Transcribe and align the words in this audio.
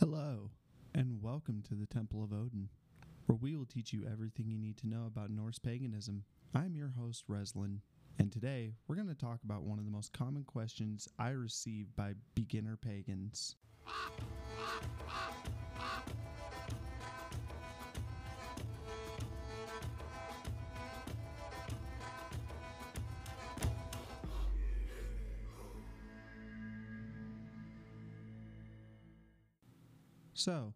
Hello, 0.00 0.48
and 0.94 1.20
welcome 1.20 1.62
to 1.68 1.74
the 1.74 1.84
Temple 1.84 2.24
of 2.24 2.32
Odin, 2.32 2.70
where 3.26 3.36
we 3.36 3.54
will 3.54 3.66
teach 3.66 3.92
you 3.92 4.08
everything 4.10 4.48
you 4.48 4.56
need 4.56 4.78
to 4.78 4.88
know 4.88 5.04
about 5.06 5.28
Norse 5.28 5.58
paganism. 5.58 6.24
I'm 6.54 6.74
your 6.74 6.94
host, 6.98 7.28
Reslin, 7.28 7.80
and 8.18 8.32
today 8.32 8.72
we're 8.88 8.94
going 8.94 9.08
to 9.08 9.14
talk 9.14 9.40
about 9.44 9.64
one 9.64 9.78
of 9.78 9.84
the 9.84 9.90
most 9.90 10.14
common 10.14 10.44
questions 10.44 11.06
I 11.18 11.32
receive 11.32 11.94
by 11.96 12.14
beginner 12.34 12.78
pagans. 12.78 13.56
So, 30.40 30.72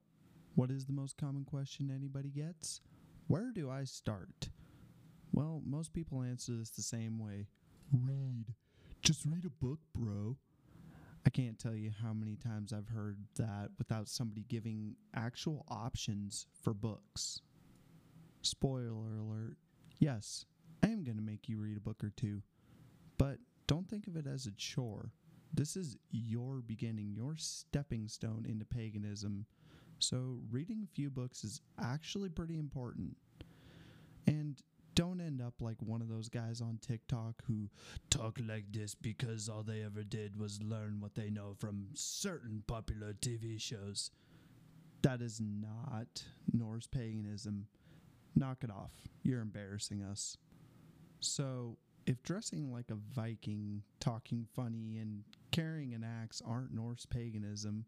what 0.56 0.70
is 0.70 0.84
the 0.84 0.92
most 0.92 1.16
common 1.16 1.46
question 1.46 1.90
anybody 1.90 2.28
gets? 2.28 2.82
Where 3.28 3.50
do 3.50 3.70
I 3.70 3.84
start? 3.84 4.50
Well, 5.32 5.62
most 5.64 5.94
people 5.94 6.22
answer 6.22 6.52
this 6.52 6.68
the 6.68 6.82
same 6.82 7.18
way 7.18 7.46
read. 7.90 8.52
Just 9.00 9.24
read 9.24 9.46
a 9.46 9.64
book, 9.64 9.78
bro. 9.94 10.36
I 11.24 11.30
can't 11.30 11.58
tell 11.58 11.74
you 11.74 11.90
how 12.02 12.12
many 12.12 12.36
times 12.36 12.74
I've 12.74 12.90
heard 12.90 13.16
that 13.36 13.70
without 13.78 14.06
somebody 14.06 14.44
giving 14.46 14.96
actual 15.14 15.64
options 15.68 16.46
for 16.62 16.74
books. 16.74 17.40
Spoiler 18.42 19.16
alert 19.16 19.56
yes, 19.98 20.44
I 20.82 20.88
am 20.88 21.04
going 21.04 21.16
to 21.16 21.22
make 21.22 21.48
you 21.48 21.56
read 21.56 21.78
a 21.78 21.80
book 21.80 22.04
or 22.04 22.12
two, 22.14 22.42
but 23.16 23.38
don't 23.66 23.88
think 23.88 24.08
of 24.08 24.16
it 24.16 24.26
as 24.26 24.44
a 24.44 24.52
chore. 24.52 25.12
This 25.56 25.76
is 25.76 25.96
your 26.10 26.62
beginning, 26.66 27.12
your 27.14 27.34
stepping 27.36 28.08
stone 28.08 28.44
into 28.48 28.64
paganism. 28.64 29.46
So, 30.00 30.40
reading 30.50 30.82
a 30.82 30.94
few 30.94 31.10
books 31.10 31.44
is 31.44 31.60
actually 31.80 32.28
pretty 32.28 32.58
important. 32.58 33.16
And 34.26 34.60
don't 34.96 35.20
end 35.20 35.40
up 35.40 35.54
like 35.60 35.76
one 35.80 36.02
of 36.02 36.08
those 36.08 36.28
guys 36.28 36.60
on 36.60 36.78
TikTok 36.82 37.42
who 37.46 37.68
talk 38.10 38.38
like 38.44 38.64
this 38.72 38.96
because 38.96 39.48
all 39.48 39.62
they 39.62 39.82
ever 39.82 40.02
did 40.02 40.36
was 40.40 40.60
learn 40.60 40.98
what 41.00 41.14
they 41.14 41.30
know 41.30 41.54
from 41.56 41.86
certain 41.94 42.64
popular 42.66 43.12
TV 43.12 43.60
shows. 43.60 44.10
That 45.02 45.20
is 45.20 45.40
not 45.40 46.24
Norse 46.52 46.88
paganism. 46.88 47.68
Knock 48.34 48.64
it 48.64 48.70
off. 48.70 48.92
You're 49.22 49.40
embarrassing 49.40 50.02
us. 50.02 50.36
So, 51.20 51.78
if 52.06 52.22
dressing 52.22 52.72
like 52.72 52.90
a 52.90 52.96
Viking, 53.14 53.82
talking 54.00 54.46
funny, 54.54 54.98
and 54.98 55.22
carrying 55.54 55.94
an 55.94 56.04
axe 56.04 56.42
aren't 56.44 56.74
Norse 56.74 57.06
paganism, 57.06 57.84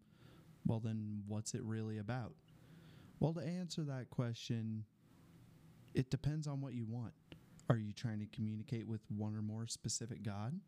well, 0.65 0.79
then 0.79 1.23
what's 1.27 1.53
it 1.53 1.63
really 1.65 1.99
about? 1.99 2.35
Well, 3.19 3.35
to 3.35 3.41
answer 3.41 3.83
that 3.85 4.09
question, 4.11 4.85
it 5.93 6.09
depends 6.09 6.47
on 6.47 6.61
what 6.61 6.75
you 6.75 6.87
want. 6.89 7.15
Are 7.69 7.77
you 7.77 7.93
trying 7.93 8.21
to 8.21 8.27
communicate 8.27 8.87
with 8.87 9.01
one 9.09 9.35
or 9.35 9.43
more 9.43 9.67
specific 9.67 10.23
God? 10.23 10.61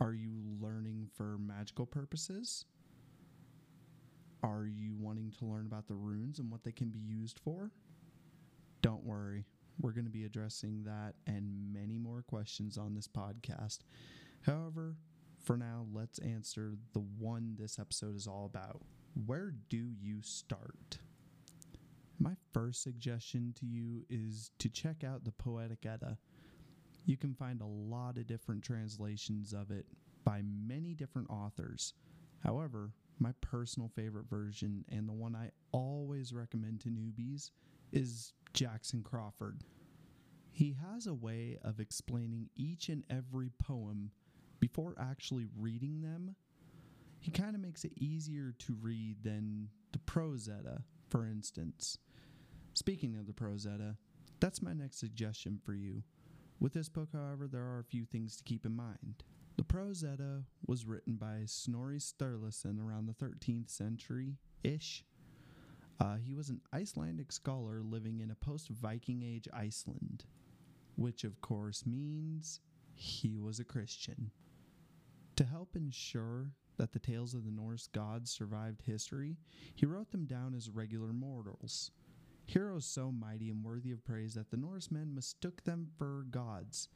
Are 0.00 0.12
you 0.12 0.32
learning 0.60 1.08
for 1.16 1.38
magical 1.38 1.86
purposes? 1.86 2.66
Are 4.42 4.66
you 4.66 4.94
wanting 4.98 5.32
to 5.38 5.46
learn 5.46 5.64
about 5.64 5.88
the 5.88 5.94
runes 5.94 6.38
and 6.38 6.50
what 6.50 6.62
they 6.62 6.72
can 6.72 6.90
be 6.90 6.98
used 6.98 7.38
for? 7.38 7.70
Don't 8.82 9.04
worry, 9.04 9.46
we're 9.80 9.92
going 9.92 10.04
to 10.04 10.10
be 10.10 10.24
addressing 10.24 10.82
that 10.84 11.14
and 11.26 11.72
many 11.72 11.96
more 11.96 12.22
questions 12.22 12.76
on 12.76 12.94
this 12.94 13.08
podcast. 13.08 13.78
However, 14.44 14.96
for 15.42 15.56
now, 15.56 15.86
let's 15.92 16.18
answer 16.20 16.74
the 16.92 17.04
one 17.18 17.56
this 17.58 17.78
episode 17.78 18.16
is 18.16 18.26
all 18.26 18.46
about. 18.46 18.82
Where 19.26 19.52
do 19.68 19.90
you 20.00 20.22
start? 20.22 20.98
My 22.18 22.34
first 22.52 22.82
suggestion 22.82 23.52
to 23.58 23.66
you 23.66 24.04
is 24.08 24.52
to 24.58 24.68
check 24.68 25.02
out 25.02 25.24
the 25.24 25.32
Poetic 25.32 25.84
Edda. 25.84 26.18
You 27.04 27.16
can 27.16 27.34
find 27.34 27.60
a 27.60 27.66
lot 27.66 28.16
of 28.16 28.28
different 28.28 28.62
translations 28.62 29.52
of 29.52 29.70
it 29.70 29.86
by 30.24 30.42
many 30.44 30.94
different 30.94 31.30
authors. 31.30 31.94
However, 32.44 32.92
my 33.18 33.32
personal 33.40 33.90
favorite 33.94 34.28
version 34.30 34.84
and 34.88 35.08
the 35.08 35.12
one 35.12 35.34
I 35.34 35.50
always 35.72 36.32
recommend 36.32 36.80
to 36.82 36.88
newbies 36.88 37.50
is 37.92 38.32
Jackson 38.52 39.02
Crawford. 39.02 39.62
He 40.52 40.76
has 40.80 41.06
a 41.06 41.14
way 41.14 41.58
of 41.64 41.80
explaining 41.80 42.50
each 42.54 42.88
and 42.88 43.02
every 43.10 43.50
poem 43.58 44.12
before 44.62 44.94
actually 44.96 45.48
reading 45.58 46.02
them. 46.02 46.36
He 47.18 47.32
kind 47.32 47.56
of 47.56 47.60
makes 47.60 47.84
it 47.84 47.90
easier 47.96 48.54
to 48.60 48.76
read 48.80 49.16
than 49.24 49.68
the 49.90 49.98
Prose 49.98 50.48
Edda, 50.48 50.84
for 51.08 51.26
instance. 51.26 51.98
Speaking 52.72 53.16
of 53.16 53.26
the 53.26 53.32
Prose 53.32 53.66
Edda, 53.66 53.96
that's 54.38 54.62
my 54.62 54.72
next 54.72 55.00
suggestion 55.00 55.58
for 55.64 55.74
you. 55.74 56.04
With 56.60 56.74
this 56.74 56.88
book, 56.88 57.08
however, 57.12 57.48
there 57.48 57.64
are 57.64 57.80
a 57.80 57.90
few 57.90 58.04
things 58.04 58.36
to 58.36 58.44
keep 58.44 58.64
in 58.64 58.76
mind. 58.76 59.24
The 59.56 59.64
Prose 59.64 60.04
Edda 60.04 60.44
was 60.64 60.86
written 60.86 61.16
by 61.16 61.40
Snorri 61.46 61.98
Sturluson 61.98 62.78
around 62.80 63.06
the 63.06 63.24
13th 63.24 63.68
century 63.68 64.36
ish. 64.62 65.04
Uh, 65.98 66.18
he 66.24 66.34
was 66.34 66.50
an 66.50 66.60
Icelandic 66.72 67.32
scholar 67.32 67.82
living 67.82 68.20
in 68.20 68.30
a 68.30 68.36
post 68.36 68.68
Viking 68.68 69.24
Age 69.24 69.48
Iceland, 69.52 70.24
which 70.94 71.24
of 71.24 71.40
course 71.40 71.84
means 71.84 72.60
he 72.94 73.38
was 73.40 73.58
a 73.58 73.64
Christian. 73.64 74.30
To 75.42 75.48
help 75.48 75.74
ensure 75.74 76.52
that 76.76 76.92
the 76.92 77.00
tales 77.00 77.34
of 77.34 77.44
the 77.44 77.50
Norse 77.50 77.88
gods 77.88 78.30
survived 78.30 78.80
history, 78.80 79.38
he 79.74 79.86
wrote 79.86 80.12
them 80.12 80.24
down 80.24 80.54
as 80.54 80.70
regular 80.70 81.12
mortals. 81.12 81.90
Heroes 82.44 82.84
so 82.84 83.10
mighty 83.10 83.50
and 83.50 83.64
worthy 83.64 83.90
of 83.90 84.04
praise 84.04 84.34
that 84.34 84.52
the 84.52 84.56
Norsemen 84.56 85.16
mistook 85.16 85.64
them 85.64 85.88
for 85.98 86.26
gods. 86.30 86.88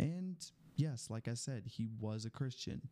And 0.00 0.34
yes, 0.74 1.10
like 1.10 1.28
I 1.28 1.34
said, 1.34 1.62
he 1.64 1.86
was 2.00 2.24
a 2.24 2.30
Christian. 2.30 2.82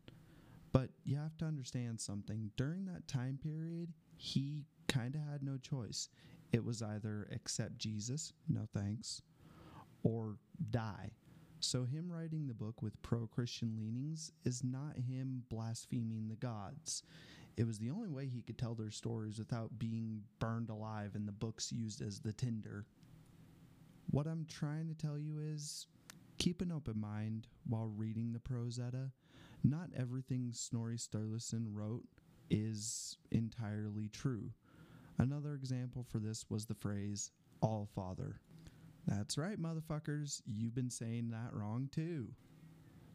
But 0.71 0.91
you 1.03 1.17
have 1.17 1.35
to 1.39 1.45
understand 1.45 1.99
something. 1.99 2.49
During 2.55 2.85
that 2.85 3.05
time 3.05 3.37
period, 3.43 3.91
he 4.15 4.63
kind 4.87 5.13
of 5.13 5.29
had 5.29 5.43
no 5.43 5.57
choice. 5.57 6.07
It 6.53 6.63
was 6.63 6.81
either 6.81 7.27
accept 7.35 7.79
Jesus, 7.79 8.31
no 8.47 8.65
thanks, 8.73 9.23
or 10.03 10.37
die. 10.71 11.11
So, 11.61 11.83
him 11.83 12.09
writing 12.09 12.47
the 12.47 12.53
book 12.53 12.81
with 12.81 13.01
pro 13.01 13.27
Christian 13.27 13.75
leanings 13.77 14.31
is 14.45 14.63
not 14.63 14.97
him 14.97 15.43
blaspheming 15.49 16.29
the 16.29 16.35
gods. 16.35 17.03
It 17.57 17.67
was 17.67 17.79
the 17.79 17.89
only 17.89 18.07
way 18.07 18.27
he 18.27 18.41
could 18.41 18.57
tell 18.57 18.75
their 18.75 18.91
stories 18.91 19.37
without 19.37 19.77
being 19.77 20.23
burned 20.39 20.69
alive 20.69 21.15
and 21.15 21.27
the 21.27 21.33
books 21.33 21.73
used 21.73 22.01
as 22.01 22.21
the 22.21 22.31
tinder. 22.31 22.85
What 24.11 24.25
I'm 24.25 24.45
trying 24.45 24.87
to 24.87 24.93
tell 24.93 25.19
you 25.19 25.37
is 25.39 25.85
keep 26.37 26.61
an 26.61 26.71
open 26.71 26.97
mind 26.97 27.47
while 27.67 27.91
reading 27.93 28.31
the 28.31 28.39
Prose 28.39 28.79
Edda. 28.79 29.11
Not 29.61 29.89
everything 29.97 30.51
Snorri 30.53 30.97
Sturluson 30.97 31.65
wrote 31.73 32.05
is 32.49 33.17
entirely 33.31 34.07
true. 34.07 34.51
Another 35.17 35.53
example 35.53 36.05
for 36.07 36.19
this 36.19 36.49
was 36.49 36.65
the 36.65 36.73
phrase, 36.73 37.31
All 37.59 37.89
Father. 37.93 38.39
That's 39.09 39.39
right, 39.39 39.59
motherfuckers, 39.59 40.41
you've 40.45 40.75
been 40.75 40.91
saying 40.91 41.31
that 41.31 41.51
wrong 41.51 41.89
too. 41.91 42.27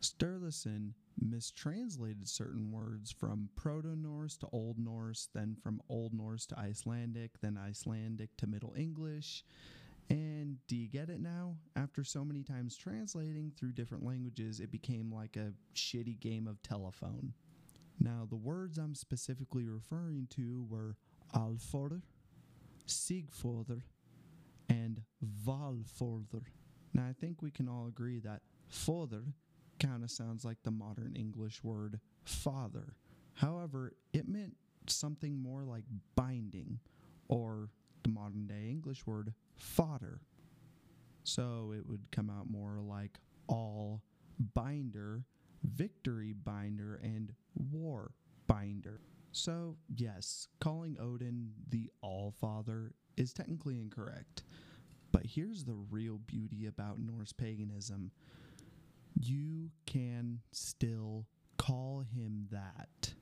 Sturluson 0.01 0.91
mistranslated 1.21 2.29
certain 2.29 2.73
words 2.73 3.13
from 3.13 3.49
Proto 3.55 3.95
Norse 3.95 4.37
to 4.39 4.49
Old 4.53 4.77
Norse, 4.77 5.29
then 5.33 5.57
from 5.63 5.81
Old 5.89 6.13
Norse 6.13 6.47
to 6.47 6.59
Icelandic, 6.59 7.41
then 7.41 7.57
Icelandic 7.57 8.37
to 8.39 8.49
Middle 8.49 8.75
English. 8.77 9.45
And 10.11 10.59
do 10.67 10.77
you 10.77 10.89
get 10.89 11.11
it 11.11 11.21
now? 11.21 11.55
After 11.77 12.03
so 12.03 12.25
many 12.25 12.43
times 12.43 12.77
translating 12.77 13.53
through 13.57 13.73
different 13.73 14.05
languages, 14.05 14.59
it 14.59 14.73
became 14.73 15.15
like 15.15 15.37
a 15.37 15.53
shitty 15.77 16.19
game 16.19 16.49
of 16.49 16.61
telephone. 16.63 17.35
Now, 18.01 18.27
the 18.29 18.37
words 18.37 18.79
I'm 18.79 18.97
specifically 18.97 19.65
referring 19.65 20.27
to 20.31 20.67
were 20.69 20.97
Alforder, 21.35 22.03
Sigforder, 22.89 23.83
and 24.69 25.03
Valforder. 25.47 26.45
Now, 26.93 27.07
I 27.09 27.13
think 27.13 27.43
we 27.43 27.51
can 27.51 27.69
all 27.69 27.87
agree 27.87 28.21
that 28.21 28.43
father 28.69 29.25
kind 29.81 30.05
of 30.05 30.11
sounds 30.11 30.45
like 30.45 30.63
the 30.63 30.71
modern 30.71 31.15
English 31.17 31.63
word 31.65 32.01
father. 32.25 32.97
However, 33.35 33.93
it 34.13 34.29
meant 34.29 34.57
something 34.87 35.43
more 35.43 35.65
like 35.65 35.85
binding, 36.15 36.79
or 37.29 37.69
the 38.03 38.11
modern 38.11 38.47
day 38.47 38.69
English 38.71 39.07
word 39.07 39.33
fodder. 39.57 40.21
So 41.25 41.73
it 41.77 41.87
would 41.87 42.11
come 42.13 42.31
out 42.31 42.51
more 42.51 42.81
like 42.81 43.19
all 43.49 44.03
binder, 44.55 45.25
victory 45.63 46.33
binder, 46.33 47.01
and 47.03 47.33
war 47.73 48.13
binder. 48.47 49.01
So, 49.33 49.77
yes, 49.97 50.49
calling 50.61 50.97
Odin 51.01 51.53
the 51.71 51.91
All 52.03 52.31
Father 52.31 52.93
is 53.17 53.33
technically 53.33 53.81
incorrect. 53.81 54.43
But 55.15 55.27
here's 55.27 55.63
the 55.63 55.77
real 55.93 56.19
beauty 56.19 56.67
about 56.67 56.99
Norse 56.99 57.33
paganism 57.33 58.11
you 59.17 59.71
can 59.87 60.41
still 60.51 61.29
call 61.57 62.01
him 62.01 62.49
that. 62.51 63.15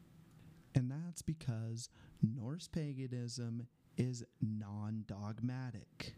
And 0.74 0.90
that's 0.90 1.20
because 1.20 1.90
Norse 2.22 2.66
paganism 2.66 3.66
is 3.98 4.24
non 4.40 5.04
dogmatic. 5.06 6.14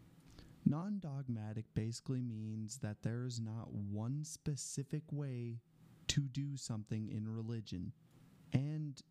Non 0.65 1.01
dogmatic 1.01 1.65
basically 1.75 2.23
means 2.23 2.79
that 2.79 3.03
there 3.03 3.25
is 3.25 3.41
not 3.41 3.73
one 3.73 4.23
specific 4.23 5.03
way 5.11 5.59
to 6.07 6.21
do 6.21 6.57
something 6.57 7.09
in 7.09 7.27
religion. 7.27 7.91
And 8.53 9.03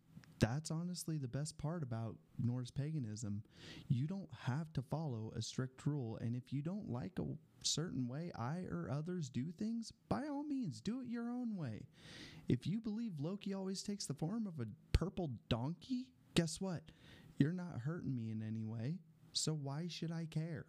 that's 0.44 0.70
honestly 0.70 1.16
the 1.16 1.26
best 1.26 1.56
part 1.56 1.82
about 1.82 2.16
Norse 2.38 2.70
paganism. 2.70 3.42
You 3.88 4.06
don't 4.06 4.28
have 4.46 4.70
to 4.74 4.82
follow 4.82 5.32
a 5.34 5.40
strict 5.40 5.86
rule, 5.86 6.18
and 6.20 6.36
if 6.36 6.52
you 6.52 6.60
don't 6.60 6.90
like 6.90 7.18
a 7.18 7.24
certain 7.62 8.06
way 8.06 8.30
I 8.38 8.64
or 8.70 8.90
others 8.92 9.30
do 9.30 9.52
things, 9.58 9.90
by 10.10 10.24
all 10.30 10.44
means, 10.44 10.82
do 10.82 11.00
it 11.00 11.08
your 11.08 11.30
own 11.30 11.56
way. 11.56 11.86
If 12.46 12.66
you 12.66 12.78
believe 12.78 13.12
Loki 13.18 13.54
always 13.54 13.82
takes 13.82 14.04
the 14.04 14.12
form 14.12 14.46
of 14.46 14.60
a 14.60 14.68
purple 14.92 15.30
donkey, 15.48 16.08
guess 16.34 16.60
what? 16.60 16.82
You're 17.38 17.52
not 17.52 17.80
hurting 17.82 18.14
me 18.14 18.30
in 18.30 18.42
any 18.46 18.64
way, 18.64 18.98
so 19.32 19.54
why 19.54 19.86
should 19.88 20.12
I 20.12 20.26
care? 20.30 20.66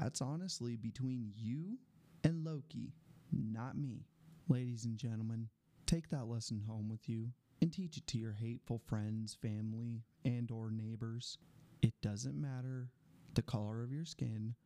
That's 0.00 0.20
honestly 0.20 0.74
between 0.74 1.32
you 1.36 1.78
and 2.24 2.44
Loki, 2.44 2.92
not 3.30 3.78
me. 3.78 4.06
Ladies 4.48 4.84
and 4.84 4.98
gentlemen, 4.98 5.48
take 5.86 6.08
that 6.10 6.26
lesson 6.26 6.60
home 6.66 6.88
with 6.88 7.08
you 7.08 7.28
and 7.62 7.72
teach 7.72 7.96
it 7.96 8.06
to 8.08 8.18
your 8.18 8.32
hateful 8.32 8.80
friends, 8.88 9.38
family, 9.40 10.02
and 10.24 10.50
or 10.50 10.68
neighbors. 10.72 11.38
It 11.80 11.94
doesn't 12.02 12.34
matter 12.34 12.88
the 13.34 13.42
color 13.42 13.82
of 13.82 13.92
your 13.92 14.04
skin 14.04 14.56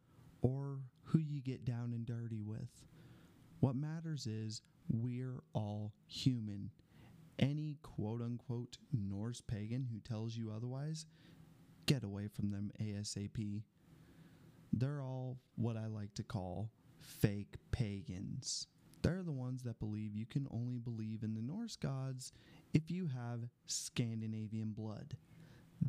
or 0.40 0.80
who 1.04 1.18
you 1.18 1.42
get 1.42 1.66
down 1.66 1.92
and 1.92 2.06
dirty 2.06 2.40
with. 2.40 2.70
What 3.60 3.76
matters 3.76 4.26
is 4.26 4.62
we're 4.88 5.42
all 5.52 5.92
human. 6.06 6.70
Any 7.38 7.76
quote 7.82 8.22
unquote 8.22 8.78
Norse 8.90 9.42
pagan 9.42 9.88
who 9.92 10.00
tells 10.00 10.34
you 10.34 10.50
otherwise, 10.50 11.04
get 11.84 12.02
away 12.02 12.28
from 12.28 12.50
them 12.50 12.72
ASAP. 12.80 13.62
They're 14.72 15.02
all 15.02 15.36
what 15.56 15.76
I 15.76 15.86
like 15.86 16.14
to 16.14 16.22
call 16.22 16.70
fake 16.98 17.56
pagans. 17.72 18.68
They're 19.02 19.22
the 19.22 19.32
ones 19.32 19.62
that 19.64 19.78
believe 19.78 20.16
you 20.16 20.26
can 20.26 20.48
only 20.50 20.78
believe 20.78 21.22
in 21.22 21.34
the 21.34 21.42
Norse 21.42 21.76
gods 21.76 22.32
if 22.76 22.90
you 22.90 23.06
have 23.06 23.40
Scandinavian 23.64 24.72
blood. 24.72 25.16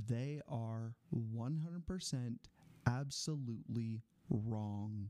They 0.08 0.40
are 0.48 0.96
100% 1.14 2.38
absolutely 2.88 4.04
wrong. 4.30 5.10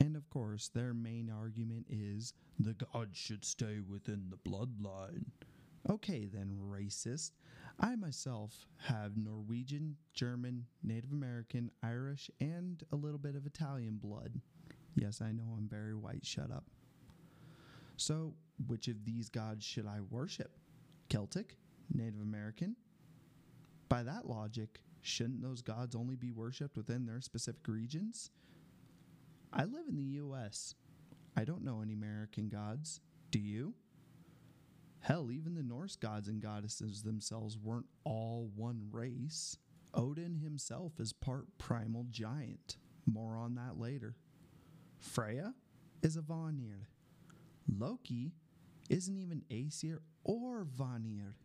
And 0.00 0.16
of 0.16 0.30
course, 0.30 0.68
their 0.68 0.94
main 0.94 1.30
argument 1.30 1.84
is 1.90 2.32
the 2.58 2.72
gods 2.72 3.18
should 3.18 3.44
stay 3.44 3.80
within 3.86 4.30
the 4.30 4.50
bloodline. 4.50 5.26
Okay, 5.90 6.30
then, 6.32 6.56
racist. 6.58 7.32
I 7.78 7.94
myself 7.96 8.66
have 8.88 9.18
Norwegian, 9.18 9.96
German, 10.14 10.64
Native 10.82 11.12
American, 11.12 11.72
Irish, 11.82 12.30
and 12.40 12.82
a 12.90 12.96
little 12.96 13.18
bit 13.18 13.36
of 13.36 13.44
Italian 13.44 13.98
blood. 14.02 14.40
Yes, 14.94 15.20
I 15.20 15.30
know 15.30 15.54
I'm 15.58 15.68
very 15.68 15.94
white, 15.94 16.24
shut 16.24 16.50
up. 16.50 16.64
So, 17.98 18.32
which 18.66 18.88
of 18.88 19.04
these 19.04 19.28
gods 19.28 19.64
should 19.64 19.86
I 19.86 20.00
worship? 20.10 20.56
Celtic? 21.08 21.56
Native 21.92 22.20
American? 22.20 22.76
By 23.88 24.02
that 24.02 24.28
logic, 24.28 24.80
shouldn't 25.02 25.42
those 25.42 25.62
gods 25.62 25.94
only 25.94 26.16
be 26.16 26.30
worshipped 26.30 26.76
within 26.76 27.06
their 27.06 27.20
specific 27.20 27.66
regions? 27.68 28.30
I 29.52 29.64
live 29.64 29.86
in 29.88 29.96
the 29.96 30.18
US. 30.22 30.74
I 31.36 31.44
don't 31.44 31.64
know 31.64 31.80
any 31.82 31.94
American 31.94 32.48
gods. 32.48 33.00
Do 33.30 33.38
you? 33.38 33.74
Hell, 35.00 35.30
even 35.30 35.54
the 35.54 35.62
Norse 35.62 35.96
gods 35.96 36.28
and 36.28 36.40
goddesses 36.40 37.02
themselves 37.02 37.58
weren't 37.58 37.86
all 38.04 38.50
one 38.56 38.88
race. 38.90 39.58
Odin 39.92 40.36
himself 40.36 40.98
is 40.98 41.12
part 41.12 41.46
primal 41.58 42.06
giant. 42.10 42.78
More 43.06 43.36
on 43.36 43.54
that 43.56 43.78
later. 43.78 44.16
Freya 44.98 45.54
is 46.02 46.16
a 46.16 46.22
Vanir. 46.22 46.88
Loki 47.68 48.32
isn't 48.90 49.16
even 49.16 49.42
Aesir 49.50 50.00
or 50.24 50.64
Vanir. 50.64 51.36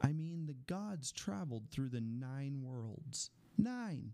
I 0.00 0.12
mean, 0.12 0.46
the 0.46 0.56
gods 0.66 1.12
traveled 1.12 1.70
through 1.70 1.88
the 1.90 2.00
nine 2.00 2.62
worlds. 2.62 3.30
Nine! 3.56 4.12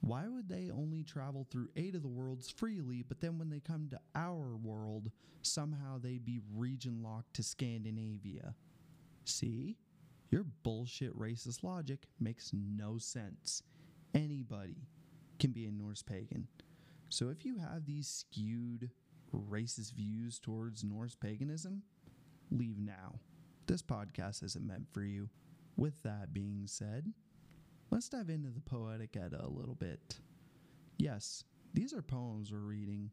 Why 0.00 0.28
would 0.28 0.48
they 0.48 0.70
only 0.70 1.02
travel 1.02 1.46
through 1.50 1.68
eight 1.76 1.94
of 1.94 2.02
the 2.02 2.08
worlds 2.08 2.50
freely, 2.50 3.02
but 3.06 3.20
then 3.20 3.38
when 3.38 3.48
they 3.48 3.60
come 3.60 3.88
to 3.90 4.00
our 4.14 4.56
world, 4.56 5.10
somehow 5.42 5.98
they'd 5.98 6.24
be 6.24 6.40
region 6.54 7.02
locked 7.02 7.34
to 7.34 7.42
Scandinavia? 7.42 8.54
See? 9.24 9.76
Your 10.30 10.44
bullshit 10.62 11.16
racist 11.16 11.62
logic 11.62 12.06
makes 12.18 12.50
no 12.52 12.98
sense. 12.98 13.62
Anybody 14.14 14.88
can 15.38 15.52
be 15.52 15.66
a 15.66 15.70
Norse 15.70 16.02
pagan. 16.02 16.48
So 17.08 17.28
if 17.28 17.44
you 17.44 17.58
have 17.58 17.86
these 17.86 18.08
skewed 18.08 18.90
racist 19.34 19.92
views 19.92 20.38
towards 20.38 20.84
Norse 20.84 21.14
paganism, 21.14 21.82
leave 22.50 22.78
now. 22.78 23.20
This 23.66 23.82
podcast 23.82 24.42
isn't 24.42 24.66
meant 24.66 24.86
for 24.92 25.02
you. 25.02 25.28
With 25.76 26.02
that 26.02 26.32
being 26.32 26.62
said, 26.66 27.12
let's 27.90 28.08
dive 28.08 28.30
into 28.30 28.50
the 28.50 28.60
Poetic 28.60 29.16
Edda 29.16 29.44
a 29.44 29.48
little 29.48 29.74
bit. 29.74 30.20
Yes, 30.98 31.44
these 31.72 31.92
are 31.92 32.02
poems 32.02 32.52
we're 32.52 32.58
reading, 32.58 33.10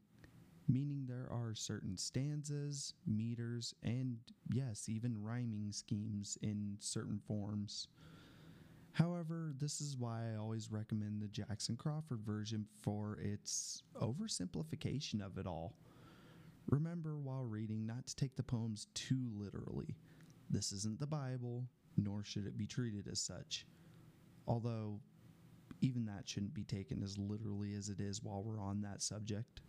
meaning 0.67 1.05
there 1.07 1.27
are 1.31 1.55
certain 1.55 1.97
stanzas, 1.97 2.93
meters, 3.07 3.73
and 3.83 4.17
yes, 4.53 4.87
even 4.87 5.21
rhyming 5.23 5.71
schemes 5.71 6.37
in 6.41 6.77
certain 6.79 7.19
forms. 7.27 7.87
However, 8.93 9.53
this 9.57 9.79
is 9.79 9.97
why 9.97 10.31
I 10.31 10.37
always 10.37 10.71
recommend 10.71 11.21
the 11.21 11.27
Jackson 11.27 11.77
Crawford 11.77 12.21
version 12.21 12.65
for 12.81 13.17
its 13.21 13.83
oversimplification 13.99 15.25
of 15.25 15.37
it 15.37 15.47
all. 15.47 15.73
Remember 16.69 17.17
while 17.17 17.45
reading 17.45 17.85
not 17.85 18.07
to 18.07 18.15
take 18.15 18.35
the 18.35 18.43
poems 18.43 18.87
too 18.93 19.29
literally. 19.35 19.95
This 20.49 20.71
isn't 20.71 20.99
the 20.99 21.07
Bible, 21.07 21.65
nor 21.97 22.23
should 22.23 22.45
it 22.45 22.57
be 22.57 22.67
treated 22.67 23.07
as 23.07 23.19
such. 23.19 23.65
Although, 24.47 24.99
even 25.81 26.05
that 26.05 26.27
shouldn't 26.27 26.53
be 26.53 26.63
taken 26.63 27.03
as 27.03 27.17
literally 27.17 27.73
as 27.73 27.89
it 27.89 27.99
is 27.99 28.23
while 28.23 28.43
we're 28.43 28.61
on 28.61 28.81
that 28.81 29.01
subject. 29.01 29.61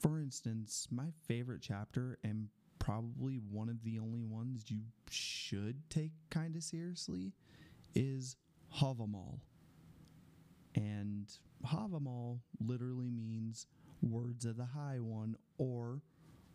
For 0.00 0.18
instance, 0.20 0.88
my 0.90 1.06
favorite 1.26 1.62
chapter, 1.62 2.18
and 2.24 2.48
probably 2.78 3.36
one 3.50 3.68
of 3.68 3.82
the 3.84 3.98
only 3.98 4.22
ones 4.22 4.64
you 4.68 4.80
should 5.10 5.88
take 5.88 6.12
kind 6.30 6.56
of 6.56 6.62
seriously, 6.62 7.32
is 7.94 8.36
Havamal. 8.76 9.38
And 10.74 11.30
Havamal 11.66 12.40
literally 12.60 13.10
means 13.10 13.66
words 14.02 14.44
of 14.44 14.56
the 14.56 14.66
High 14.66 14.98
One 15.00 15.36
or 15.56 16.02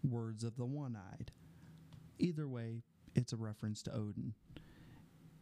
words 0.03 0.43
of 0.43 0.55
the 0.55 0.65
One 0.65 0.95
Eyed. 0.95 1.31
Either 2.17 2.47
way, 2.47 2.83
it's 3.15 3.33
a 3.33 3.37
reference 3.37 3.81
to 3.83 3.93
Odin. 3.93 4.33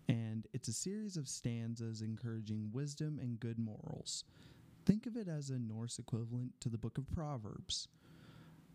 And 0.08 0.48
it's 0.54 0.68
a 0.68 0.74
series 0.74 1.18
of 1.18 1.28
stanzas 1.28 2.02
encouraging 2.02 2.70
wisdom 2.72 3.20
and 3.22 3.40
good 3.40 3.60
morals. 3.60 4.24
Think 4.86 5.06
of 5.06 5.18
it 5.18 5.28
as 5.28 5.50
a 5.50 5.60
Norse 5.60 6.00
equivalent 6.00 6.54
to 6.62 6.70
the 6.70 6.78
book 6.78 6.98
of 6.98 7.12
Proverbs. 7.12 7.90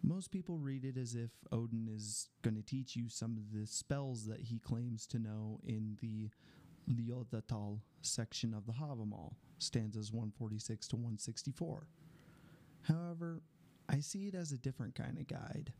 Most 0.03 0.31
people 0.31 0.59
read 0.59 0.85
it 0.85 0.99
as 0.99 1.15
if 1.15 1.31
Odin 1.53 1.89
is 1.89 2.29
going 2.43 2.57
to 2.57 2.63
teach 2.63 2.97
you 2.97 3.09
some 3.09 3.37
of 3.37 3.59
the 3.59 3.67
spells 3.67 4.27
that 4.27 4.41
he 4.41 4.59
claims 4.59 5.07
to 5.07 5.19
know 5.19 5.61
in 5.65 5.97
the 6.01 6.29
Ljodatal 6.91 7.79
section 8.03 8.53
of 8.53 8.67
the 8.67 8.73
Havamal, 8.73 9.35
stanzas 9.59 10.13
146 10.13 10.89
to 10.89 10.97
164. 10.97 11.87
However, 12.83 13.43
I 13.89 14.01
see 14.01 14.27
it 14.27 14.35
as 14.35 14.53
a 14.53 14.59
different 14.59 14.95
kind 14.95 15.19
of 15.19 15.27
guide. 15.27 15.73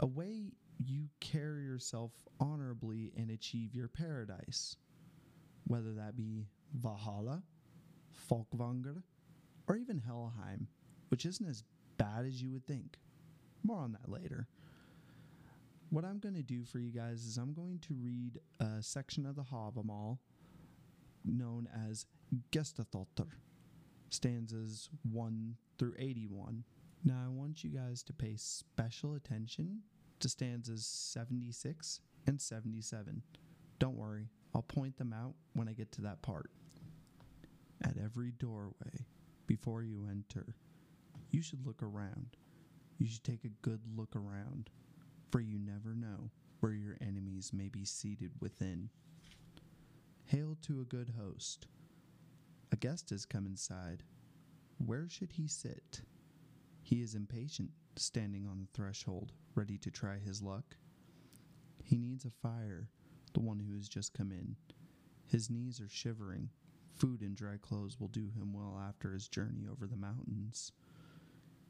A 0.00 0.06
way 0.06 0.52
you 0.84 1.08
carry 1.20 1.64
yourself 1.64 2.12
honorably 2.40 3.12
and 3.16 3.30
achieve 3.30 3.74
your 3.74 3.88
paradise, 3.88 4.76
whether 5.66 5.92
that 5.94 6.16
be 6.16 6.46
Valhalla, 6.74 7.42
Folkvanger, 8.30 9.02
or 9.66 9.76
even 9.76 9.98
Helheim, 9.98 10.68
which 11.08 11.26
isn't 11.26 11.48
as 11.48 11.64
bad 11.96 12.24
as 12.26 12.40
you 12.40 12.50
would 12.52 12.66
think. 12.66 12.98
More 13.64 13.80
on 13.80 13.92
that 13.92 14.08
later. 14.08 14.46
What 15.90 16.04
I'm 16.04 16.18
going 16.18 16.34
to 16.34 16.42
do 16.42 16.64
for 16.64 16.78
you 16.78 16.90
guys 16.90 17.24
is 17.24 17.38
I'm 17.38 17.54
going 17.54 17.80
to 17.88 17.94
read 17.94 18.38
a 18.60 18.82
section 18.82 19.26
of 19.26 19.36
the 19.36 19.42
Havamal 19.42 20.18
known 21.24 21.68
as 21.88 22.06
Gestathottir, 22.52 23.30
stanzas 24.10 24.90
1 25.10 25.56
through 25.78 25.94
81. 25.98 26.64
Now, 27.04 27.22
I 27.24 27.28
want 27.28 27.62
you 27.62 27.70
guys 27.70 28.02
to 28.04 28.12
pay 28.12 28.34
special 28.36 29.14
attention 29.14 29.80
to 30.20 30.28
stanzas 30.28 30.86
76 30.86 32.00
and 32.26 32.40
77. 32.40 33.22
Don't 33.78 33.96
worry, 33.96 34.28
I'll 34.54 34.62
point 34.62 34.96
them 34.96 35.12
out 35.12 35.34
when 35.54 35.68
I 35.68 35.72
get 35.72 35.92
to 35.92 36.02
that 36.02 36.22
part. 36.22 36.50
At 37.82 37.96
every 38.02 38.32
doorway, 38.32 39.06
before 39.46 39.82
you 39.82 40.08
enter, 40.10 40.54
you 41.30 41.42
should 41.42 41.64
look 41.64 41.82
around. 41.82 42.36
You 42.98 43.06
should 43.06 43.22
take 43.22 43.44
a 43.44 43.62
good 43.62 43.80
look 43.96 44.16
around, 44.16 44.70
for 45.30 45.40
you 45.40 45.58
never 45.58 45.94
know 45.94 46.30
where 46.60 46.72
your 46.72 46.96
enemies 47.00 47.52
may 47.52 47.68
be 47.68 47.84
seated 47.84 48.32
within. 48.40 48.90
Hail 50.24 50.56
to 50.62 50.80
a 50.80 50.84
good 50.84 51.12
host. 51.16 51.68
A 52.72 52.76
guest 52.76 53.10
has 53.10 53.24
come 53.24 53.46
inside. 53.46 54.02
Where 54.84 55.08
should 55.08 55.32
he 55.32 55.48
sit? 55.48 56.02
He 56.80 57.02
is 57.02 57.14
impatient, 57.14 57.70
standing 57.96 58.46
on 58.46 58.60
the 58.60 58.68
threshold, 58.72 59.32
ready 59.54 59.76
to 59.78 59.90
try 59.90 60.18
his 60.18 60.40
luck. 60.40 60.76
He 61.82 61.98
needs 61.98 62.24
a 62.24 62.30
fire, 62.30 62.88
the 63.34 63.40
one 63.40 63.58
who 63.58 63.74
has 63.74 63.88
just 63.88 64.14
come 64.14 64.30
in. 64.30 64.56
His 65.26 65.50
knees 65.50 65.80
are 65.80 65.88
shivering. 65.88 66.50
Food 66.94 67.22
and 67.22 67.36
dry 67.36 67.56
clothes 67.60 67.98
will 68.00 68.08
do 68.08 68.28
him 68.28 68.52
well 68.52 68.80
after 68.80 69.12
his 69.12 69.28
journey 69.28 69.66
over 69.70 69.86
the 69.86 69.96
mountains. 69.96 70.72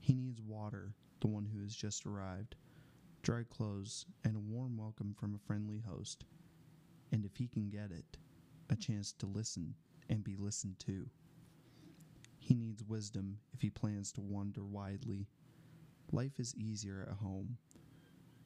He 0.01 0.15
needs 0.15 0.41
water, 0.41 0.95
the 1.21 1.27
one 1.29 1.47
who 1.47 1.63
has 1.63 1.75
just 1.75 2.07
arrived, 2.07 2.57
dry 3.23 3.43
clothes, 3.43 4.07
and 4.23 4.37
a 4.37 4.41
warm 4.41 4.77
welcome 4.77 5.15
from 5.15 5.35
a 5.35 5.47
friendly 5.47 5.81
host. 5.81 6.25
And 7.11 7.25
if 7.25 7.37
he 7.37 7.49
can 7.49 7.69
get 7.71 7.91
it, 7.91 8.19
a 8.71 8.77
chance 8.77 9.13
to 9.15 9.27
listen 9.27 9.75
and 10.09 10.23
be 10.23 10.37
listened 10.37 10.79
to. 10.81 11.09
He 12.49 12.55
needs 12.55 12.83
wisdom 12.83 13.41
if 13.53 13.61
he 13.61 13.69
plans 13.69 14.11
to 14.13 14.23
wander 14.23 14.65
widely. 14.65 15.27
Life 16.13 16.41
is 16.41 16.57
easier 16.57 17.07
at 17.07 17.19
home. 17.19 17.59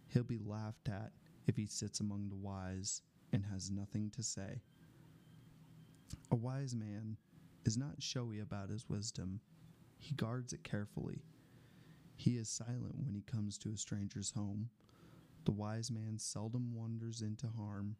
He'll 0.09 0.25
be 0.25 0.40
laughed 0.44 0.88
at 0.88 1.12
if 1.47 1.56
he 1.56 1.66
sits 1.66 2.00
among 2.00 2.28
the 2.28 2.35
wise 2.35 3.02
and 3.32 3.44
has 3.44 3.71
nothing 3.71 4.11
to 4.16 4.23
say. 4.25 4.61
A 6.32 6.35
wise 6.35 6.75
man 6.75 7.16
is 7.64 7.76
not 7.76 8.02
showy 8.02 8.40
about 8.40 8.71
his 8.71 8.88
wisdom, 8.88 9.38
he 10.00 10.16
guards 10.16 10.52
it 10.52 10.64
carefully. 10.64 11.23
He 12.16 12.38
is 12.38 12.49
silent 12.49 12.97
when 13.04 13.14
he 13.14 13.23
comes 13.23 13.56
to 13.59 13.71
a 13.71 13.76
stranger's 13.76 14.32
home. 14.32 14.68
The 15.44 15.52
wise 15.52 15.92
man 15.92 16.18
seldom 16.18 16.75
wanders 16.75 17.23
into 17.23 17.47
harm, 17.56 17.94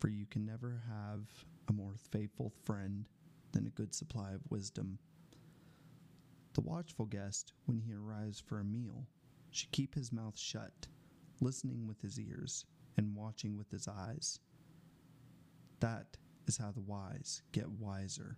for 0.00 0.08
you 0.08 0.26
can 0.26 0.44
never 0.44 0.82
have 0.88 1.28
a 1.68 1.72
more 1.72 1.94
faithful 2.10 2.52
friend 2.64 3.06
than 3.52 3.66
a 3.66 3.70
good 3.70 3.94
supply 3.94 4.32
of 4.32 4.50
wisdom. 4.50 4.98
The 6.54 6.60
watchful 6.60 7.06
guest, 7.06 7.52
when 7.66 7.78
he 7.78 7.94
arrives 7.94 8.40
for 8.40 8.60
a 8.60 8.64
meal, 8.64 9.06
should 9.50 9.72
keep 9.72 9.94
his 9.94 10.12
mouth 10.12 10.38
shut, 10.38 10.88
listening 11.40 11.86
with 11.86 12.00
his 12.00 12.18
ears 12.18 12.64
and 12.96 13.14
watching 13.14 13.56
with 13.56 13.70
his 13.70 13.88
eyes. 13.88 14.40
That 15.80 16.16
is 16.46 16.56
how 16.58 16.72
the 16.72 16.80
wise 16.80 17.42
get 17.52 17.68
wiser. 17.70 18.36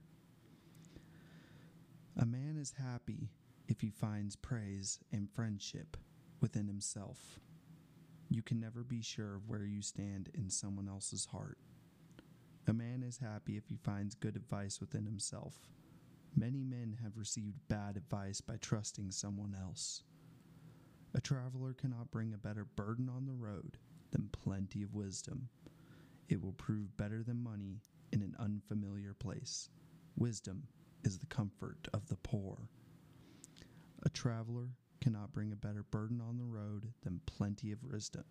A 2.16 2.26
man 2.26 2.56
is 2.58 2.74
happy 2.78 3.30
if 3.68 3.80
he 3.80 3.90
finds 3.90 4.36
praise 4.36 4.98
and 5.10 5.30
friendship 5.30 5.96
within 6.40 6.66
himself. 6.66 7.40
You 8.28 8.42
can 8.42 8.60
never 8.60 8.84
be 8.84 9.02
sure 9.02 9.36
of 9.36 9.48
where 9.48 9.64
you 9.64 9.82
stand 9.82 10.30
in 10.34 10.50
someone 10.50 10.88
else's 10.88 11.26
heart. 11.26 11.58
A 12.68 12.72
man 12.72 13.02
is 13.02 13.18
happy 13.18 13.56
if 13.56 13.66
he 13.66 13.76
finds 13.76 14.14
good 14.14 14.36
advice 14.36 14.80
within 14.80 15.04
himself. 15.04 15.54
Many 16.36 16.62
men 16.62 16.98
have 17.02 17.18
received 17.18 17.66
bad 17.68 17.96
advice 17.96 18.40
by 18.40 18.56
trusting 18.56 19.10
someone 19.10 19.56
else. 19.60 20.04
A 21.12 21.20
traveler 21.20 21.74
cannot 21.74 22.10
bring 22.12 22.32
a 22.32 22.38
better 22.38 22.64
burden 22.64 23.08
on 23.08 23.26
the 23.26 23.34
road 23.34 23.78
than 24.12 24.30
plenty 24.32 24.82
of 24.82 24.94
wisdom. 24.94 25.48
It 26.28 26.40
will 26.40 26.52
prove 26.52 26.96
better 26.96 27.22
than 27.22 27.42
money 27.42 27.82
in 28.12 28.22
an 28.22 28.36
unfamiliar 28.38 29.14
place. 29.14 29.68
Wisdom 30.16 30.62
is 31.02 31.18
the 31.18 31.26
comfort 31.26 31.88
of 31.92 32.08
the 32.08 32.16
poor. 32.16 32.68
A 34.04 34.08
traveler 34.08 34.70
cannot 35.00 35.32
bring 35.32 35.52
a 35.52 35.56
better 35.56 35.82
burden 35.82 36.20
on 36.20 36.38
the 36.38 36.44
road 36.44 36.92
than 37.02 37.20
plenty 37.26 37.72
of 37.72 37.82
wisdom, 37.82 38.24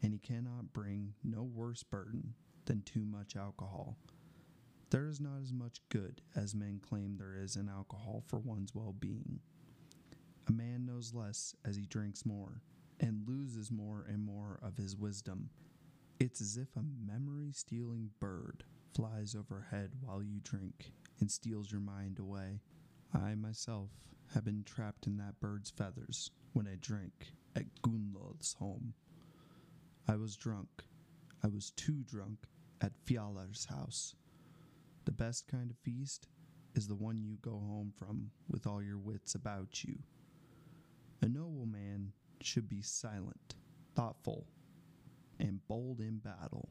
and 0.00 0.12
he 0.12 0.18
cannot 0.18 0.72
bring 0.72 1.14
no 1.24 1.42
worse 1.42 1.82
burden 1.82 2.34
than 2.70 2.82
too 2.82 3.04
much 3.04 3.34
alcohol. 3.34 3.96
There 4.90 5.08
is 5.08 5.20
not 5.20 5.40
as 5.42 5.52
much 5.52 5.80
good 5.88 6.22
as 6.36 6.54
men 6.54 6.80
claim 6.80 7.16
there 7.16 7.34
is 7.34 7.56
in 7.56 7.68
alcohol 7.68 8.22
for 8.28 8.38
one's 8.38 8.72
well 8.72 8.94
being. 8.96 9.40
A 10.46 10.52
man 10.52 10.86
knows 10.86 11.12
less 11.12 11.56
as 11.64 11.74
he 11.74 11.82
drinks 11.82 12.24
more, 12.24 12.62
and 13.00 13.26
loses 13.26 13.72
more 13.72 14.06
and 14.08 14.24
more 14.24 14.60
of 14.62 14.76
his 14.76 14.96
wisdom. 14.96 15.50
It's 16.20 16.40
as 16.40 16.56
if 16.56 16.68
a 16.76 16.84
memory 17.04 17.50
stealing 17.50 18.10
bird 18.20 18.62
flies 18.94 19.34
overhead 19.34 19.90
while 20.00 20.22
you 20.22 20.38
drink 20.44 20.92
and 21.18 21.28
steals 21.28 21.72
your 21.72 21.80
mind 21.80 22.20
away. 22.20 22.60
I 23.12 23.34
myself 23.34 23.90
have 24.32 24.44
been 24.44 24.62
trapped 24.62 25.08
in 25.08 25.16
that 25.16 25.40
bird's 25.40 25.70
feathers 25.70 26.30
when 26.52 26.68
I 26.68 26.76
drank 26.80 27.32
at 27.56 27.82
Gunnlod's 27.82 28.52
home. 28.54 28.94
I 30.06 30.14
was 30.14 30.36
drunk. 30.36 30.68
I 31.42 31.48
was 31.48 31.72
too 31.72 32.04
drunk 32.06 32.46
at 32.80 32.92
Fjalar's 33.06 33.66
house. 33.66 34.14
The 35.04 35.12
best 35.12 35.48
kind 35.48 35.70
of 35.70 35.76
feast 35.78 36.28
is 36.74 36.86
the 36.86 36.94
one 36.94 37.18
you 37.18 37.38
go 37.42 37.52
home 37.52 37.92
from 37.98 38.30
with 38.48 38.66
all 38.66 38.82
your 38.82 38.98
wits 38.98 39.34
about 39.34 39.82
you. 39.84 39.98
A 41.22 41.28
noble 41.28 41.66
man 41.66 42.12
should 42.40 42.68
be 42.68 42.82
silent, 42.82 43.54
thoughtful, 43.94 44.46
and 45.38 45.66
bold 45.68 46.00
in 46.00 46.18
battle, 46.18 46.68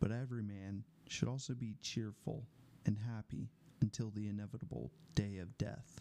but 0.00 0.10
every 0.10 0.42
man 0.42 0.84
should 1.08 1.28
also 1.28 1.54
be 1.54 1.76
cheerful 1.80 2.46
and 2.86 2.98
happy 2.98 3.50
until 3.80 4.10
the 4.10 4.28
inevitable 4.28 4.90
day 5.14 5.38
of 5.38 5.56
death. 5.58 6.00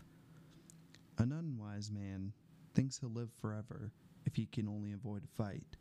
An 1.17 1.31
unwise 1.31 1.91
man 1.91 2.33
thinks 2.73 2.97
he'll 2.97 3.11
live 3.11 3.31
forever 3.39 3.91
if 4.25 4.35
he 4.35 4.45
can 4.45 4.67
only 4.67 4.93
avoid 4.93 5.23
a 5.23 5.27
fight, 5.27 5.77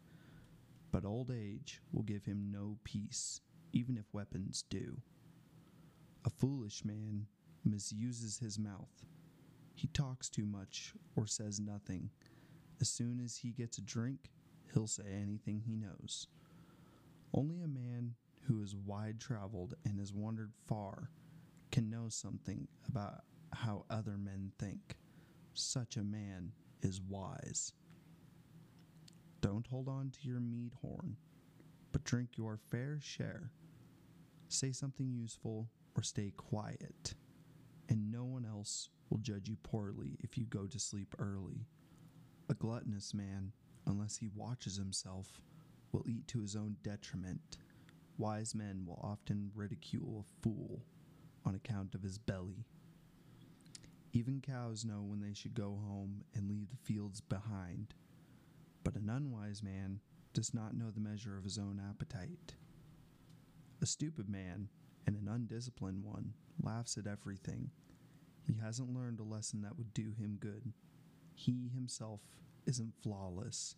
but 0.92 1.04
old 1.04 1.32
age 1.32 1.80
will 1.90 2.02
give 2.02 2.25
him 2.25 2.52
no 2.52 2.76
peace, 2.84 3.40
even 3.72 3.96
if 3.96 4.12
weapons 4.12 4.64
do. 4.68 5.00
A 6.25 6.30
foolish 6.30 6.84
man 6.84 7.26
misuses 7.64 8.38
his 8.38 8.58
mouth. 8.58 9.04
He 9.75 9.88
talks 9.88 10.28
too 10.28 10.44
much 10.44 10.92
or 11.16 11.26
says 11.26 11.58
nothing. 11.58 12.11
As 12.80 12.88
soon 12.88 13.20
as 13.25 13.38
he 13.38 13.50
gets 13.50 13.78
a 13.78 13.82
drink, 13.82 14.30
he'll 14.72 14.87
say 14.87 15.04
anything 15.20 15.62
he 15.66 15.75
knows. 15.75 16.28
Only 17.32 17.62
a 17.62 17.68
man 17.68 18.14
who 18.42 18.62
is 18.62 18.76
wide 18.76 19.18
traveled 19.18 19.75
and 19.84 19.99
has 19.99 20.12
wandered 20.12 20.52
far 20.66 21.11
can 21.70 21.88
know 21.88 22.08
something 22.08 22.68
about 22.87 23.22
how 23.52 23.87
other 23.88 24.18
men 24.18 24.52
think. 24.58 24.96
Such 25.54 25.96
a 25.96 26.04
man 26.04 26.52
is 26.82 27.00
wise. 27.00 27.72
Don't 29.42 29.66
hold 29.66 29.88
on 29.88 30.11
to 30.11 30.28
your 30.28 30.38
mead 30.38 30.72
horn, 30.80 31.16
but 31.90 32.04
drink 32.04 32.30
your 32.37 32.61
fair 32.70 33.00
share. 33.02 33.50
Say 34.49 34.70
something 34.70 35.11
useful 35.11 35.68
or 35.96 36.02
stay 36.04 36.32
quiet, 36.37 37.14
and 37.88 38.12
no 38.12 38.25
one 38.25 38.46
else 38.46 38.88
will 39.11 39.18
judge 39.18 39.49
you 39.49 39.56
poorly 39.64 40.16
if 40.20 40.38
you 40.38 40.44
go 40.44 40.66
to 40.68 40.78
sleep 40.78 41.14
early. 41.18 41.66
A 42.49 42.54
gluttonous 42.54 43.12
man, 43.12 43.50
unless 43.87 44.16
he 44.16 44.28
watches 44.34 44.76
himself, 44.76 45.40
will 45.90 46.04
eat 46.06 46.28
to 46.28 46.40
his 46.40 46.54
own 46.54 46.76
detriment. 46.84 47.58
Wise 48.18 48.54
men 48.54 48.84
will 48.87 49.00
often 49.02 49.50
ridicule 49.56 50.25
a 50.25 50.42
fool 50.42 50.84
on 51.44 51.56
account 51.56 51.96
of 51.96 52.02
his 52.02 52.16
belly. 52.16 52.64
Even 54.12 54.40
cows 54.40 54.84
know 54.84 55.02
when 55.02 55.20
they 55.20 55.34
should 55.34 55.54
go 55.54 55.80
home 55.84 56.22
and 56.32 56.49
leave 56.49 56.70
the 56.70 56.76
fields 56.76 57.20
behind. 57.20 57.94
But 58.84 58.96
an 58.96 59.08
unwise 59.08 59.62
man 59.62 60.00
does 60.32 60.54
not 60.54 60.74
know 60.74 60.90
the 60.90 61.00
measure 61.00 61.36
of 61.36 61.44
his 61.44 61.58
own 61.58 61.80
appetite. 61.88 62.54
A 63.80 63.86
stupid 63.86 64.28
man 64.28 64.68
and 65.06 65.16
an 65.16 65.28
undisciplined 65.28 66.04
one 66.04 66.34
laughs 66.62 66.96
at 66.96 67.06
everything. 67.06 67.70
He 68.42 68.54
hasn't 68.54 68.94
learned 68.94 69.20
a 69.20 69.24
lesson 69.24 69.62
that 69.62 69.76
would 69.76 69.94
do 69.94 70.12
him 70.18 70.36
good. 70.40 70.72
He 71.34 71.70
himself 71.74 72.20
isn't 72.66 72.94
flawless. 73.02 73.76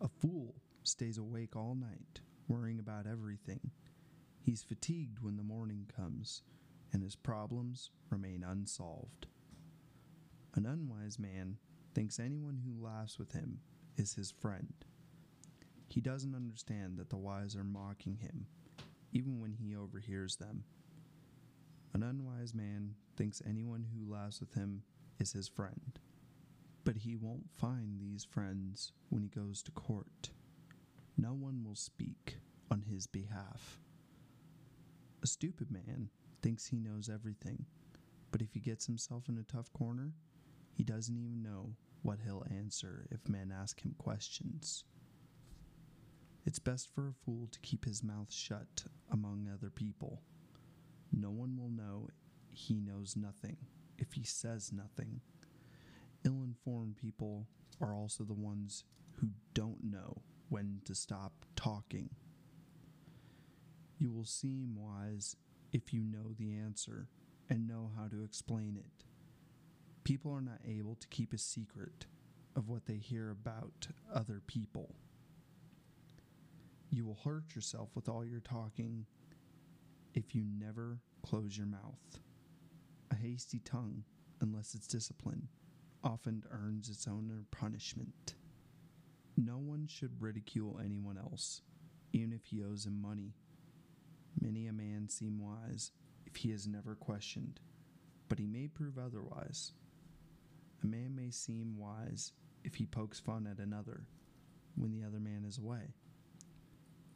A 0.00 0.08
fool 0.08 0.54
stays 0.82 1.18
awake 1.18 1.56
all 1.56 1.74
night, 1.74 2.20
worrying 2.48 2.78
about 2.78 3.06
everything. 3.06 3.70
He's 4.40 4.62
fatigued 4.62 5.20
when 5.20 5.36
the 5.36 5.42
morning 5.42 5.86
comes, 5.94 6.42
and 6.92 7.02
his 7.02 7.16
problems 7.16 7.90
remain 8.08 8.42
unsolved. 8.42 9.26
An 10.54 10.66
unwise 10.66 11.18
man 11.18 11.58
thinks 12.00 12.18
anyone 12.18 12.58
who 12.64 12.82
laughs 12.82 13.18
with 13.18 13.32
him 13.32 13.58
is 13.98 14.14
his 14.14 14.30
friend. 14.30 14.72
He 15.86 16.00
doesn't 16.00 16.34
understand 16.34 16.96
that 16.96 17.10
the 17.10 17.18
wise 17.18 17.54
are 17.54 17.62
mocking 17.62 18.16
him, 18.16 18.46
even 19.12 19.38
when 19.38 19.52
he 19.52 19.76
overhears 19.76 20.36
them. 20.36 20.64
An 21.92 22.02
unwise 22.02 22.54
man 22.54 22.94
thinks 23.18 23.42
anyone 23.46 23.84
who 23.92 24.10
laughs 24.10 24.40
with 24.40 24.54
him 24.54 24.82
is 25.18 25.34
his 25.34 25.46
friend, 25.46 25.98
but 26.84 26.96
he 26.96 27.16
won't 27.16 27.50
find 27.58 28.00
these 28.00 28.24
friends 28.24 28.92
when 29.10 29.22
he 29.22 29.28
goes 29.28 29.62
to 29.64 29.70
court. 29.70 30.30
No 31.18 31.34
one 31.34 31.62
will 31.62 31.76
speak 31.76 32.38
on 32.70 32.80
his 32.80 33.06
behalf. 33.06 33.78
A 35.22 35.26
stupid 35.26 35.70
man 35.70 36.08
thinks 36.40 36.68
he 36.68 36.78
knows 36.78 37.10
everything, 37.12 37.66
but 38.32 38.40
if 38.40 38.54
he 38.54 38.60
gets 38.60 38.86
himself 38.86 39.28
in 39.28 39.36
a 39.36 39.42
tough 39.42 39.70
corner, 39.74 40.14
he 40.72 40.82
doesn't 40.82 41.18
even 41.18 41.42
know 41.42 41.74
what 42.02 42.18
he'll 42.24 42.46
answer 42.50 43.06
if 43.10 43.28
men 43.28 43.52
ask 43.56 43.84
him 43.84 43.94
questions. 43.98 44.84
It's 46.46 46.58
best 46.58 46.88
for 46.94 47.08
a 47.08 47.24
fool 47.24 47.48
to 47.50 47.60
keep 47.60 47.84
his 47.84 48.02
mouth 48.02 48.32
shut 48.32 48.84
among 49.10 49.48
other 49.52 49.70
people. 49.70 50.22
No 51.12 51.30
one 51.30 51.56
will 51.56 51.70
know 51.70 52.08
he 52.50 52.80
knows 52.80 53.16
nothing 53.16 53.56
if 53.98 54.14
he 54.14 54.24
says 54.24 54.72
nothing. 54.72 55.20
Ill 56.24 56.42
informed 56.42 56.96
people 56.96 57.46
are 57.80 57.94
also 57.94 58.24
the 58.24 58.34
ones 58.34 58.84
who 59.16 59.28
don't 59.54 59.84
know 59.84 60.22
when 60.48 60.80
to 60.84 60.94
stop 60.94 61.32
talking. 61.56 62.10
You 63.98 64.10
will 64.10 64.24
seem 64.24 64.74
wise 64.76 65.36
if 65.72 65.92
you 65.92 66.02
know 66.02 66.34
the 66.38 66.54
answer 66.54 67.08
and 67.48 67.68
know 67.68 67.90
how 67.96 68.08
to 68.08 68.24
explain 68.24 68.76
it. 68.78 69.04
People 70.04 70.32
are 70.32 70.40
not 70.40 70.60
able 70.66 70.96
to 70.96 71.08
keep 71.08 71.32
a 71.32 71.38
secret 71.38 72.06
of 72.56 72.68
what 72.68 72.86
they 72.86 72.96
hear 72.96 73.30
about 73.30 73.88
other 74.12 74.42
people. 74.46 74.94
You 76.90 77.04
will 77.06 77.18
hurt 77.22 77.54
yourself 77.54 77.90
with 77.94 78.08
all 78.08 78.24
your 78.24 78.40
talking 78.40 79.06
if 80.14 80.34
you 80.34 80.44
never 80.44 80.98
close 81.22 81.56
your 81.56 81.66
mouth. 81.66 82.18
A 83.12 83.14
hasty 83.14 83.60
tongue, 83.60 84.04
unless 84.40 84.74
it's 84.74 84.88
disciplined, 84.88 85.48
often 86.02 86.42
earns 86.50 86.88
its 86.88 87.06
own 87.06 87.46
punishment. 87.50 88.34
No 89.36 89.58
one 89.58 89.86
should 89.86 90.20
ridicule 90.20 90.80
anyone 90.82 91.18
else, 91.18 91.62
even 92.12 92.32
if 92.32 92.46
he 92.46 92.62
owes 92.62 92.86
him 92.86 93.00
money. 93.00 93.34
Many 94.40 94.66
a 94.66 94.72
man 94.72 95.08
seem 95.08 95.38
wise 95.38 95.92
if 96.26 96.36
he 96.36 96.50
is 96.50 96.66
never 96.66 96.94
questioned, 96.94 97.60
but 98.28 98.38
he 98.38 98.46
may 98.46 98.66
prove 98.66 98.98
otherwise. 98.98 99.72
A 100.82 100.86
man 100.86 101.14
may 101.14 101.30
seem 101.30 101.76
wise 101.76 102.32
if 102.64 102.76
he 102.76 102.86
pokes 102.86 103.20
fun 103.20 103.46
at 103.46 103.58
another 103.58 104.06
when 104.76 104.92
the 104.92 105.06
other 105.06 105.20
man 105.20 105.44
is 105.46 105.58
away. 105.58 105.94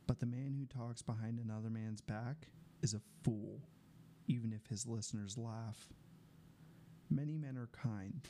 But 0.06 0.21
the 0.21 0.26
man 0.26 0.54
who 0.59 0.66
talks 0.66 1.02
behind 1.02 1.38
another 1.38 1.71
man's 1.71 2.00
back 2.00 2.49
is 2.83 2.92
a 2.92 3.00
fool, 3.23 3.62
even 4.26 4.52
if 4.52 4.66
his 4.66 4.87
listeners 4.87 5.38
laugh. 5.38 5.88
Many 7.09 7.38
men 7.38 7.56
are 7.56 7.71
kind, 7.73 8.21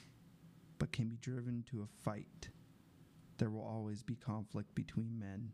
but 0.78 0.92
can 0.92 1.08
be 1.08 1.16
driven 1.16 1.64
to 1.70 1.82
a 1.82 2.02
fight. 2.04 2.50
There 3.38 3.50
will 3.50 3.64
always 3.64 4.02
be 4.02 4.14
conflict 4.14 4.74
between 4.74 5.18
men. 5.18 5.50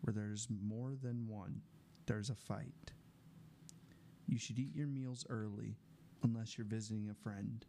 Where 0.00 0.12
there's 0.12 0.48
more 0.50 0.94
than 1.00 1.28
one, 1.28 1.62
there's 2.06 2.30
a 2.30 2.34
fight. 2.34 2.92
You 4.26 4.38
should 4.38 4.58
eat 4.58 4.74
your 4.74 4.88
meals 4.88 5.24
early, 5.28 5.76
unless 6.22 6.58
you're 6.58 6.66
visiting 6.66 7.08
a 7.08 7.14
friend. 7.14 7.64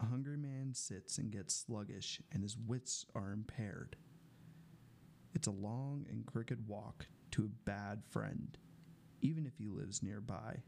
A 0.00 0.04
hungry 0.04 0.36
man 0.36 0.74
sits 0.74 1.18
and 1.18 1.30
gets 1.30 1.54
sluggish, 1.54 2.20
and 2.30 2.42
his 2.42 2.56
wits 2.56 3.06
are 3.14 3.32
impaired. 3.32 3.96
It's 5.34 5.46
a 5.46 5.52
long 5.52 6.06
and 6.10 6.26
crooked 6.26 6.68
walk 6.68 7.06
to 7.32 7.44
a 7.44 7.64
bad 7.64 8.02
friend, 8.10 8.56
even 9.22 9.46
if 9.46 9.56
he 9.56 9.68
lives 9.68 10.02
nearby. 10.02 10.62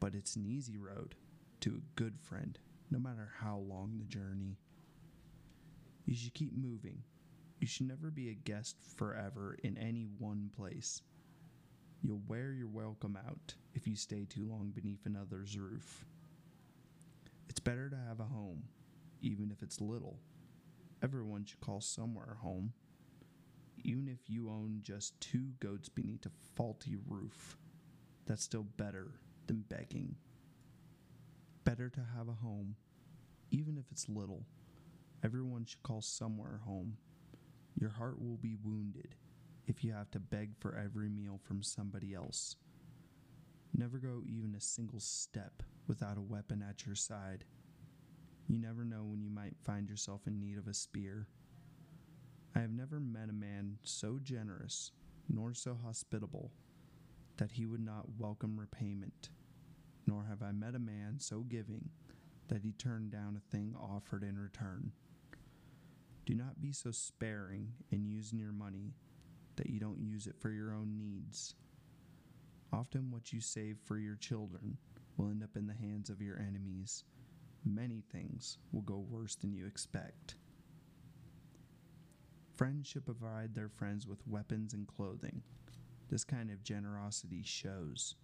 But 0.00 0.14
it's 0.14 0.36
an 0.36 0.44
easy 0.44 0.76
road 0.76 1.14
to 1.60 1.76
a 1.76 1.98
good 2.00 2.18
friend, 2.20 2.58
no 2.90 2.98
matter 2.98 3.32
how 3.40 3.58
long 3.58 3.98
the 3.98 4.04
journey. 4.04 4.58
You 6.04 6.14
should 6.14 6.34
keep 6.34 6.56
moving. 6.56 7.02
You 7.60 7.66
should 7.66 7.88
never 7.88 8.10
be 8.10 8.30
a 8.30 8.34
guest 8.34 8.76
forever 8.96 9.56
in 9.62 9.78
any 9.78 10.06
one 10.18 10.50
place. 10.56 11.00
You'll 12.02 12.22
wear 12.28 12.52
your 12.52 12.68
welcome 12.68 13.16
out 13.26 13.54
if 13.74 13.86
you 13.86 13.96
stay 13.96 14.24
too 14.24 14.46
long 14.48 14.70
beneath 14.74 15.06
another's 15.06 15.58
roof. 15.58 16.04
It's 17.48 17.60
better 17.60 17.88
to 17.88 17.96
have 17.96 18.20
a 18.20 18.24
home, 18.24 18.64
even 19.20 19.50
if 19.50 19.62
it's 19.62 19.80
little. 19.80 20.18
Everyone 21.02 21.44
should 21.44 21.60
call 21.60 21.80
somewhere 21.80 22.36
home. 22.40 22.72
Even 23.84 24.08
if 24.08 24.28
you 24.28 24.48
own 24.48 24.80
just 24.82 25.20
two 25.20 25.52
goats 25.60 25.88
beneath 25.88 26.26
a 26.26 26.30
faulty 26.56 26.96
roof, 27.06 27.56
that's 28.26 28.42
still 28.42 28.64
better 28.76 29.12
than 29.46 29.64
begging. 29.68 30.16
Better 31.64 31.88
to 31.90 32.00
have 32.16 32.28
a 32.28 32.32
home, 32.32 32.76
even 33.50 33.76
if 33.78 33.84
it's 33.92 34.08
little. 34.08 34.44
Everyone 35.22 35.64
should 35.64 35.82
call 35.82 36.00
somewhere 36.00 36.60
home. 36.64 36.96
Your 37.78 37.90
heart 37.90 38.20
will 38.20 38.38
be 38.38 38.56
wounded 38.64 39.14
if 39.66 39.84
you 39.84 39.92
have 39.92 40.10
to 40.12 40.20
beg 40.20 40.50
for 40.58 40.76
every 40.76 41.08
meal 41.08 41.38
from 41.42 41.62
somebody 41.62 42.14
else. 42.14 42.56
Never 43.76 43.98
go 43.98 44.22
even 44.24 44.54
a 44.56 44.60
single 44.60 45.00
step 45.00 45.62
without 45.86 46.18
a 46.18 46.22
weapon 46.22 46.64
at 46.68 46.86
your 46.86 46.94
side. 46.94 47.44
You 48.48 48.58
never 48.58 48.84
know 48.84 49.04
when 49.04 49.20
you 49.20 49.30
might 49.30 49.56
find 49.64 49.88
yourself 49.88 50.26
in 50.26 50.38
need 50.38 50.58
of 50.58 50.68
a 50.68 50.74
spear. 50.74 51.26
I 52.54 52.60
have 52.60 52.70
never 52.70 53.00
met 53.00 53.28
a 53.28 53.34
man 53.34 53.78
so 53.82 54.18
generous 54.22 54.92
nor 55.28 55.52
so 55.52 55.76
hospitable 55.84 56.52
that 57.36 57.52
he 57.52 57.66
would 57.66 57.84
not 57.84 58.18
welcome 58.18 58.58
repayment, 58.58 59.30
nor 60.06 60.24
have 60.24 60.42
I 60.42 60.52
met 60.52 60.74
a 60.74 60.78
man 60.78 61.16
so 61.18 61.40
giving 61.40 61.90
that 62.48 62.62
he 62.62 62.72
turned 62.72 63.10
down 63.10 63.36
a 63.36 63.50
thing 63.52 63.74
offered 63.78 64.22
in 64.22 64.38
return. 64.38 64.92
Do 66.24 66.34
not 66.34 66.60
be 66.60 66.72
so 66.72 66.90
sparing 66.90 67.72
in 67.90 68.06
using 68.06 68.38
your 68.38 68.52
money 68.52 68.94
that 69.56 69.68
you 69.68 69.80
don't 69.80 70.00
use 70.00 70.26
it 70.26 70.36
for 70.38 70.50
your 70.50 70.72
own 70.72 70.96
needs. 70.96 71.54
Often, 72.72 73.10
what 73.10 73.32
you 73.32 73.40
save 73.40 73.78
for 73.84 73.96
your 73.98 74.16
children 74.16 74.78
will 75.16 75.28
end 75.28 75.42
up 75.42 75.56
in 75.56 75.66
the 75.66 75.74
hands 75.74 76.10
of 76.10 76.20
your 76.20 76.38
enemies. 76.38 77.04
Many 77.64 78.02
things 78.12 78.58
will 78.72 78.82
go 78.82 79.04
worse 79.08 79.34
than 79.34 79.52
you 79.52 79.66
expect. 79.66 80.36
Friends 82.54 82.86
should 82.86 83.04
provide 83.04 83.54
their 83.54 83.68
friends 83.68 84.06
with 84.06 84.26
weapons 84.26 84.72
and 84.72 84.86
clothing. 84.86 85.42
This 86.08 86.24
kind 86.24 86.50
of 86.50 86.62
generosity 86.62 87.42
shows. 87.44 88.14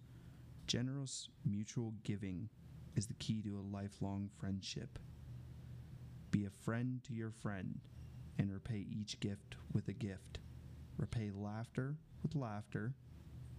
Generous 0.65 1.29
mutual 1.45 1.93
giving 2.03 2.49
is 2.95 3.05
the 3.07 3.13
key 3.15 3.41
to 3.41 3.59
a 3.59 3.69
lifelong 3.75 4.29
friendship. 4.39 4.97
Be 6.31 6.45
a 6.45 6.63
friend 6.63 7.03
to 7.03 7.13
your 7.13 7.31
friend 7.31 7.79
and 8.39 8.51
repay 8.51 8.85
each 8.89 9.19
gift 9.19 9.55
with 9.73 9.87
a 9.87 9.93
gift. 9.93 10.39
Repay 10.97 11.31
laughter 11.35 11.95
with 12.21 12.35
laughter. 12.35 12.93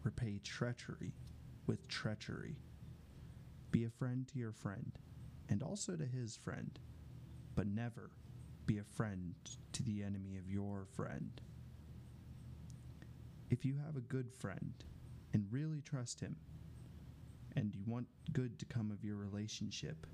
Repay 0.02 0.40
treachery 0.42 1.12
with 1.66 1.86
treachery. 1.88 2.56
Be 3.74 3.82
a 3.82 3.90
friend 3.90 4.28
to 4.28 4.38
your 4.38 4.52
friend 4.52 4.92
and 5.48 5.60
also 5.60 5.96
to 5.96 6.06
his 6.06 6.36
friend, 6.36 6.78
but 7.56 7.66
never 7.66 8.12
be 8.66 8.78
a 8.78 8.84
friend 8.84 9.34
to 9.72 9.82
the 9.82 10.04
enemy 10.04 10.36
of 10.36 10.48
your 10.48 10.86
friend. 10.94 11.40
If 13.50 13.64
you 13.64 13.74
have 13.84 13.96
a 13.96 14.00
good 14.00 14.30
friend 14.30 14.74
and 15.32 15.44
really 15.50 15.80
trust 15.80 16.20
him, 16.20 16.36
and 17.56 17.74
you 17.74 17.82
want 17.84 18.06
good 18.32 18.60
to 18.60 18.64
come 18.64 18.92
of 18.92 19.02
your 19.02 19.16
relationship, 19.16 20.06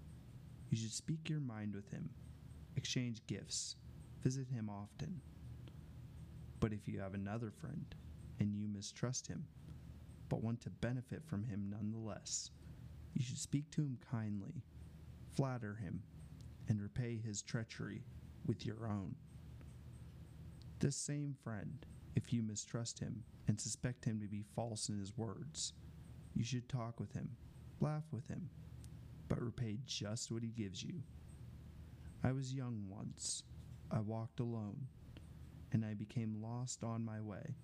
you 0.70 0.78
should 0.78 0.94
speak 0.94 1.28
your 1.28 1.40
mind 1.40 1.74
with 1.74 1.90
him, 1.90 2.08
exchange 2.76 3.20
gifts, 3.26 3.76
visit 4.22 4.48
him 4.48 4.70
often. 4.70 5.20
But 6.60 6.72
if 6.72 6.88
you 6.88 6.98
have 7.00 7.12
another 7.12 7.50
friend 7.50 7.94
and 8.38 8.54
you 8.54 8.68
mistrust 8.68 9.26
him, 9.26 9.44
but 10.30 10.42
want 10.42 10.62
to 10.62 10.70
benefit 10.70 11.22
from 11.26 11.44
him 11.44 11.68
nonetheless, 11.68 12.50
you 13.14 13.22
should 13.22 13.38
speak 13.38 13.70
to 13.70 13.82
him 13.82 13.98
kindly, 14.10 14.62
flatter 15.34 15.74
him, 15.74 16.02
and 16.68 16.80
repay 16.80 17.18
his 17.18 17.42
treachery 17.42 18.02
with 18.46 18.64
your 18.64 18.86
own. 18.86 19.14
This 20.78 20.96
same 20.96 21.34
friend, 21.44 21.84
if 22.16 22.32
you 22.32 22.42
mistrust 22.42 22.98
him 23.00 23.22
and 23.48 23.60
suspect 23.60 24.04
him 24.04 24.20
to 24.20 24.28
be 24.28 24.44
false 24.54 24.88
in 24.88 24.98
his 24.98 25.16
words, 25.16 25.72
you 26.34 26.44
should 26.44 26.68
talk 26.68 26.98
with 27.00 27.12
him, 27.12 27.30
laugh 27.80 28.04
with 28.12 28.28
him, 28.28 28.48
but 29.28 29.40
repay 29.42 29.78
just 29.84 30.30
what 30.32 30.42
he 30.42 30.48
gives 30.48 30.82
you. 30.82 31.02
I 32.22 32.32
was 32.32 32.54
young 32.54 32.84
once. 32.88 33.42
I 33.90 34.00
walked 34.00 34.40
alone, 34.40 34.86
and 35.72 35.84
I 35.84 35.94
became 35.94 36.42
lost 36.42 36.84
on 36.84 37.04
my 37.04 37.20
way. 37.20 37.54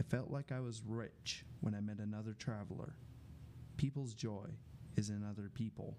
I 0.00 0.02
felt 0.04 0.30
like 0.30 0.52
I 0.52 0.60
was 0.60 0.82
rich 0.86 1.44
when 1.60 1.74
I 1.74 1.80
met 1.80 1.98
another 1.98 2.34
traveler. 2.38 2.94
People's 3.78 4.12
joy 4.12 4.48
is 4.96 5.08
in 5.08 5.24
other 5.24 5.48
people. 5.54 5.96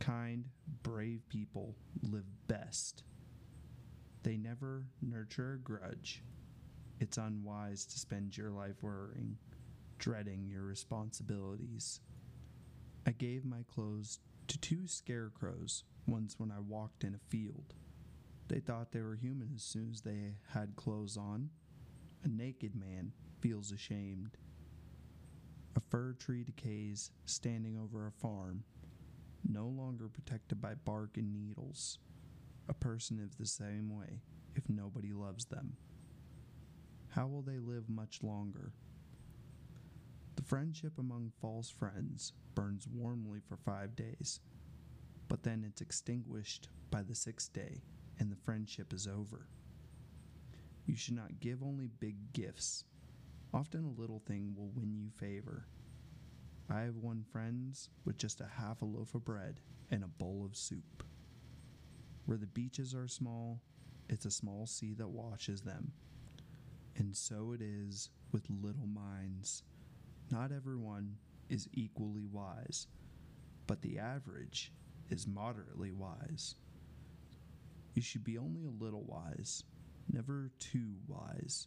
Kind, 0.00 0.46
brave 0.82 1.22
people 1.28 1.76
live 2.02 2.26
best. 2.48 3.04
They 4.24 4.36
never 4.36 4.84
nurture 5.00 5.52
a 5.52 5.58
grudge. 5.58 6.24
It's 6.98 7.18
unwise 7.18 7.86
to 7.86 8.00
spend 8.00 8.36
your 8.36 8.50
life 8.50 8.82
worrying, 8.82 9.38
dreading 9.98 10.48
your 10.48 10.64
responsibilities. 10.64 12.00
I 13.06 13.12
gave 13.12 13.44
my 13.44 13.62
clothes 13.72 14.18
to 14.48 14.58
two 14.58 14.88
scarecrows 14.88 15.84
once 16.08 16.34
when 16.36 16.50
I 16.50 16.58
walked 16.58 17.04
in 17.04 17.14
a 17.14 17.30
field. 17.30 17.74
They 18.48 18.58
thought 18.58 18.90
they 18.90 19.02
were 19.02 19.14
human 19.14 19.52
as 19.54 19.62
soon 19.62 19.90
as 19.92 20.00
they 20.00 20.34
had 20.52 20.74
clothes 20.74 21.16
on. 21.16 21.50
A 22.24 22.28
naked 22.28 22.74
man 22.74 23.12
feels 23.40 23.70
ashamed. 23.70 24.36
A 25.78 25.80
fir 25.80 26.14
tree 26.14 26.42
decays 26.42 27.12
standing 27.24 27.78
over 27.78 28.08
a 28.08 28.10
farm. 28.10 28.64
no 29.48 29.68
longer 29.68 30.08
protected 30.08 30.60
by 30.60 30.74
bark 30.74 31.16
and 31.16 31.32
needles. 31.32 32.00
A 32.68 32.74
person 32.74 33.20
is 33.20 33.36
the 33.36 33.46
same 33.46 33.88
way 33.88 34.20
if 34.56 34.68
nobody 34.68 35.12
loves 35.12 35.44
them. 35.44 35.76
How 37.10 37.28
will 37.28 37.42
they 37.42 37.58
live 37.60 37.88
much 37.88 38.24
longer? 38.24 38.72
The 40.34 40.42
friendship 40.42 40.98
among 40.98 41.30
false 41.40 41.70
friends 41.70 42.32
burns 42.56 42.88
warmly 42.88 43.38
for 43.48 43.56
five 43.56 43.94
days, 43.94 44.40
but 45.28 45.44
then 45.44 45.64
it's 45.64 45.80
extinguished 45.80 46.68
by 46.90 47.02
the 47.04 47.14
sixth 47.14 47.52
day 47.52 47.82
and 48.18 48.32
the 48.32 48.36
friendship 48.36 48.92
is 48.92 49.06
over. 49.06 49.46
You 50.86 50.96
should 50.96 51.14
not 51.14 51.38
give 51.40 51.62
only 51.62 51.86
big 52.00 52.32
gifts. 52.32 52.84
Often 53.52 53.84
a 53.84 54.00
little 54.00 54.20
thing 54.20 54.54
will 54.56 54.70
win 54.74 54.94
you 54.94 55.08
favor. 55.10 55.66
I 56.70 56.80
have 56.80 56.96
won 56.96 57.24
friends 57.32 57.88
with 58.04 58.18
just 58.18 58.40
a 58.40 58.46
half 58.46 58.82
a 58.82 58.84
loaf 58.84 59.14
of 59.14 59.24
bread 59.24 59.60
and 59.90 60.04
a 60.04 60.08
bowl 60.08 60.44
of 60.44 60.56
soup. 60.56 61.02
Where 62.26 62.36
the 62.36 62.46
beaches 62.46 62.94
are 62.94 63.08
small, 63.08 63.62
it's 64.08 64.26
a 64.26 64.30
small 64.30 64.66
sea 64.66 64.92
that 64.94 65.08
washes 65.08 65.62
them. 65.62 65.92
And 66.96 67.16
so 67.16 67.52
it 67.52 67.62
is 67.62 68.10
with 68.32 68.44
little 68.50 68.86
minds. 68.86 69.62
Not 70.30 70.52
everyone 70.52 71.16
is 71.48 71.68
equally 71.72 72.26
wise, 72.26 72.86
but 73.66 73.80
the 73.80 73.98
average 73.98 74.72
is 75.08 75.26
moderately 75.26 75.92
wise. 75.92 76.54
You 77.94 78.02
should 78.02 78.24
be 78.24 78.36
only 78.36 78.64
a 78.66 78.84
little 78.84 79.04
wise, 79.04 79.64
never 80.12 80.50
too 80.58 80.96
wise. 81.06 81.66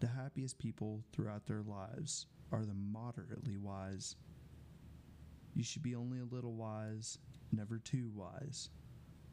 The 0.00 0.06
happiest 0.08 0.58
people 0.58 1.02
throughout 1.12 1.46
their 1.46 1.62
lives 1.62 2.26
are 2.52 2.64
the 2.64 2.74
moderately 2.74 3.56
wise. 3.56 4.16
You 5.54 5.62
should 5.62 5.82
be 5.82 5.94
only 5.94 6.18
a 6.18 6.34
little 6.34 6.52
wise, 6.52 7.18
never 7.50 7.78
too 7.78 8.10
wise. 8.14 8.68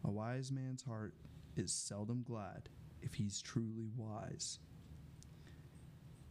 A 0.05 0.11
wise 0.11 0.51
man's 0.51 0.83
heart 0.83 1.15
is 1.57 1.73
seldom 1.73 2.23
glad 2.23 2.69
if 3.01 3.13
he's 3.13 3.41
truly 3.41 3.89
wise. 3.97 4.59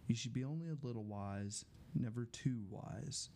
You 0.07 0.15
should 0.15 0.33
be 0.33 0.45
only 0.45 0.69
a 0.69 0.87
little 0.87 1.05
wise, 1.05 1.67
never 1.95 2.25
too 2.25 2.63
wise. 2.71 3.29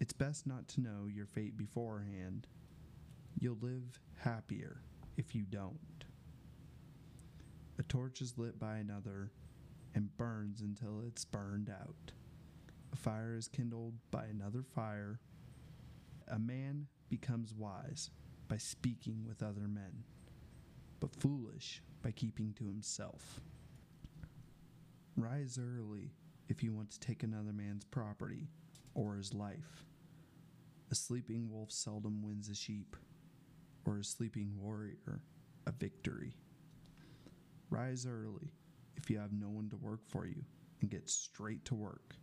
It's 0.00 0.14
best 0.14 0.46
not 0.46 0.68
to 0.68 0.80
know 0.80 1.06
your 1.06 1.26
fate 1.26 1.56
beforehand. 1.56 2.46
You'll 3.38 3.58
live 3.60 4.00
happier 4.16 4.80
if 5.18 5.34
you 5.34 5.42
don't. 5.42 6.04
A 7.78 7.82
torch 7.82 8.22
is 8.22 8.38
lit 8.38 8.58
by 8.58 8.78
another 8.78 9.30
and 9.94 10.16
burns 10.16 10.60
until 10.60 11.02
it's 11.06 11.24
burned 11.24 11.70
out. 11.70 12.12
A 12.92 12.96
fire 12.96 13.36
is 13.36 13.48
kindled 13.48 13.94
by 14.10 14.24
another 14.24 14.62
fire. 14.62 15.20
A 16.28 16.38
man 16.38 16.86
becomes 17.08 17.54
wise 17.54 18.10
by 18.48 18.56
speaking 18.56 19.24
with 19.26 19.42
other 19.42 19.68
men, 19.68 20.04
but 21.00 21.14
foolish 21.14 21.82
by 22.02 22.10
keeping 22.10 22.52
to 22.54 22.66
himself. 22.66 23.40
Rise 25.16 25.58
early 25.60 26.12
if 26.48 26.62
you 26.62 26.72
want 26.72 26.90
to 26.90 27.00
take 27.00 27.22
another 27.22 27.52
man's 27.52 27.84
property 27.84 28.48
or 28.94 29.16
his 29.16 29.34
life. 29.34 29.84
A 30.90 30.94
sleeping 30.94 31.50
wolf 31.50 31.70
seldom 31.70 32.22
wins 32.22 32.48
a 32.48 32.54
sheep, 32.54 32.96
or 33.86 33.98
a 33.98 34.04
sleeping 34.04 34.52
warrior 34.58 35.22
a 35.66 35.72
victory. 35.72 36.34
Rise 37.70 38.06
early 38.06 38.52
if 38.96 39.10
you 39.10 39.18
have 39.18 39.32
no 39.32 39.48
one 39.48 39.68
to 39.70 39.76
work 39.76 40.00
for 40.06 40.26
you 40.26 40.44
and 40.80 40.90
get 40.90 41.08
straight 41.08 41.64
to 41.66 41.74
work. 41.74 42.16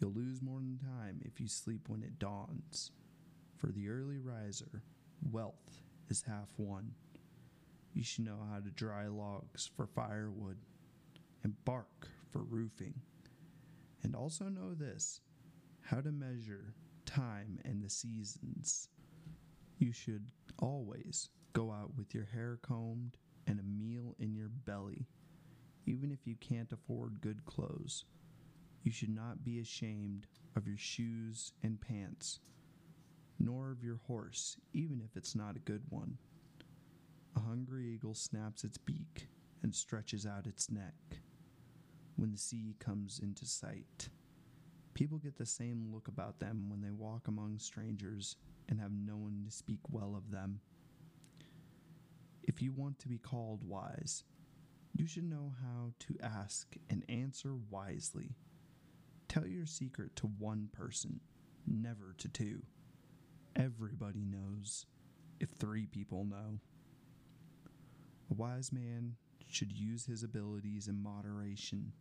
You'll 0.00 0.12
lose 0.12 0.40
more 0.42 0.58
than 0.58 0.78
time 0.78 1.20
if 1.24 1.40
you 1.40 1.48
sleep 1.48 1.88
when 1.88 2.02
it 2.02 2.18
dawns. 2.18 2.90
For 3.56 3.66
the 3.66 3.88
early 3.88 4.18
riser, 4.18 4.82
wealth 5.30 5.82
is 6.08 6.22
half 6.26 6.48
won. 6.56 6.92
You 7.92 8.02
should 8.02 8.24
know 8.24 8.38
how 8.50 8.60
to 8.60 8.70
dry 8.70 9.08
logs 9.08 9.68
for 9.76 9.86
firewood 9.86 10.56
and 11.42 11.64
bark 11.64 12.08
for 12.30 12.42
roofing. 12.42 12.94
And 14.02 14.14
also 14.14 14.44
know 14.44 14.74
this 14.74 15.20
how 15.82 16.00
to 16.00 16.12
measure 16.12 16.74
time 17.04 17.58
and 17.64 17.82
the 17.82 17.90
seasons. 17.90 18.88
You 19.78 19.92
should 19.92 20.30
always 20.58 21.28
go 21.52 21.72
out 21.72 21.96
with 21.96 22.14
your 22.14 22.26
hair 22.26 22.58
combed 22.62 23.16
and 23.46 23.58
a 23.58 23.62
meal 23.62 24.14
in 24.18 24.34
your 24.34 24.48
belly, 24.48 25.06
even 25.86 26.10
if 26.12 26.26
you 26.26 26.36
can't 26.36 26.72
afford 26.72 27.20
good 27.20 27.44
clothes. 27.44 28.04
You 28.82 28.92
should 28.92 29.14
not 29.14 29.44
be 29.44 29.60
ashamed 29.60 30.26
of 30.56 30.66
your 30.66 30.78
shoes 30.78 31.52
and 31.62 31.80
pants, 31.80 32.40
nor 33.38 33.70
of 33.70 33.82
your 33.82 34.00
horse, 34.06 34.56
even 34.72 35.02
if 35.04 35.16
it's 35.16 35.34
not 35.34 35.56
a 35.56 35.60
good 35.60 35.82
one. 35.88 36.18
A 37.36 37.40
hungry 37.40 37.86
eagle 37.94 38.14
snaps 38.14 38.64
its 38.64 38.78
beak 38.78 39.28
and 39.62 39.74
stretches 39.74 40.26
out 40.26 40.46
its 40.46 40.70
neck 40.70 40.94
when 42.16 42.30
the 42.30 42.38
sea 42.38 42.74
comes 42.78 43.20
into 43.22 43.46
sight. 43.46 44.08
People 44.94 45.18
get 45.18 45.36
the 45.36 45.46
same 45.46 45.88
look 45.92 46.08
about 46.08 46.38
them 46.40 46.68
when 46.68 46.80
they 46.80 46.90
walk 46.90 47.28
among 47.28 47.58
strangers 47.58 48.36
and 48.68 48.80
have 48.80 48.92
no 48.92 49.16
one 49.16 49.42
to 49.44 49.50
speak 49.50 49.80
well 49.90 50.14
of 50.16 50.30
them. 50.30 50.60
If 52.42 52.60
you 52.60 52.72
want 52.72 52.98
to 53.00 53.08
be 53.08 53.18
called 53.18 53.62
wise, 53.64 54.24
you 55.00 55.06
should 55.06 55.24
know 55.24 55.54
how 55.62 55.92
to 55.98 56.14
ask 56.22 56.76
and 56.90 57.02
answer 57.08 57.54
wisely. 57.70 58.34
Tell 59.28 59.46
your 59.46 59.64
secret 59.64 60.14
to 60.16 60.26
one 60.26 60.68
person, 60.72 61.20
never 61.66 62.14
to 62.18 62.28
two. 62.28 62.60
Everybody 63.56 64.26
knows 64.26 64.84
if 65.40 65.48
three 65.48 65.86
people 65.86 66.26
know. 66.26 66.60
A 68.30 68.34
wise 68.34 68.72
man 68.72 69.16
should 69.48 69.72
use 69.72 70.04
his 70.04 70.22
abilities 70.22 70.86
in 70.86 71.02
moderation. 71.02 71.92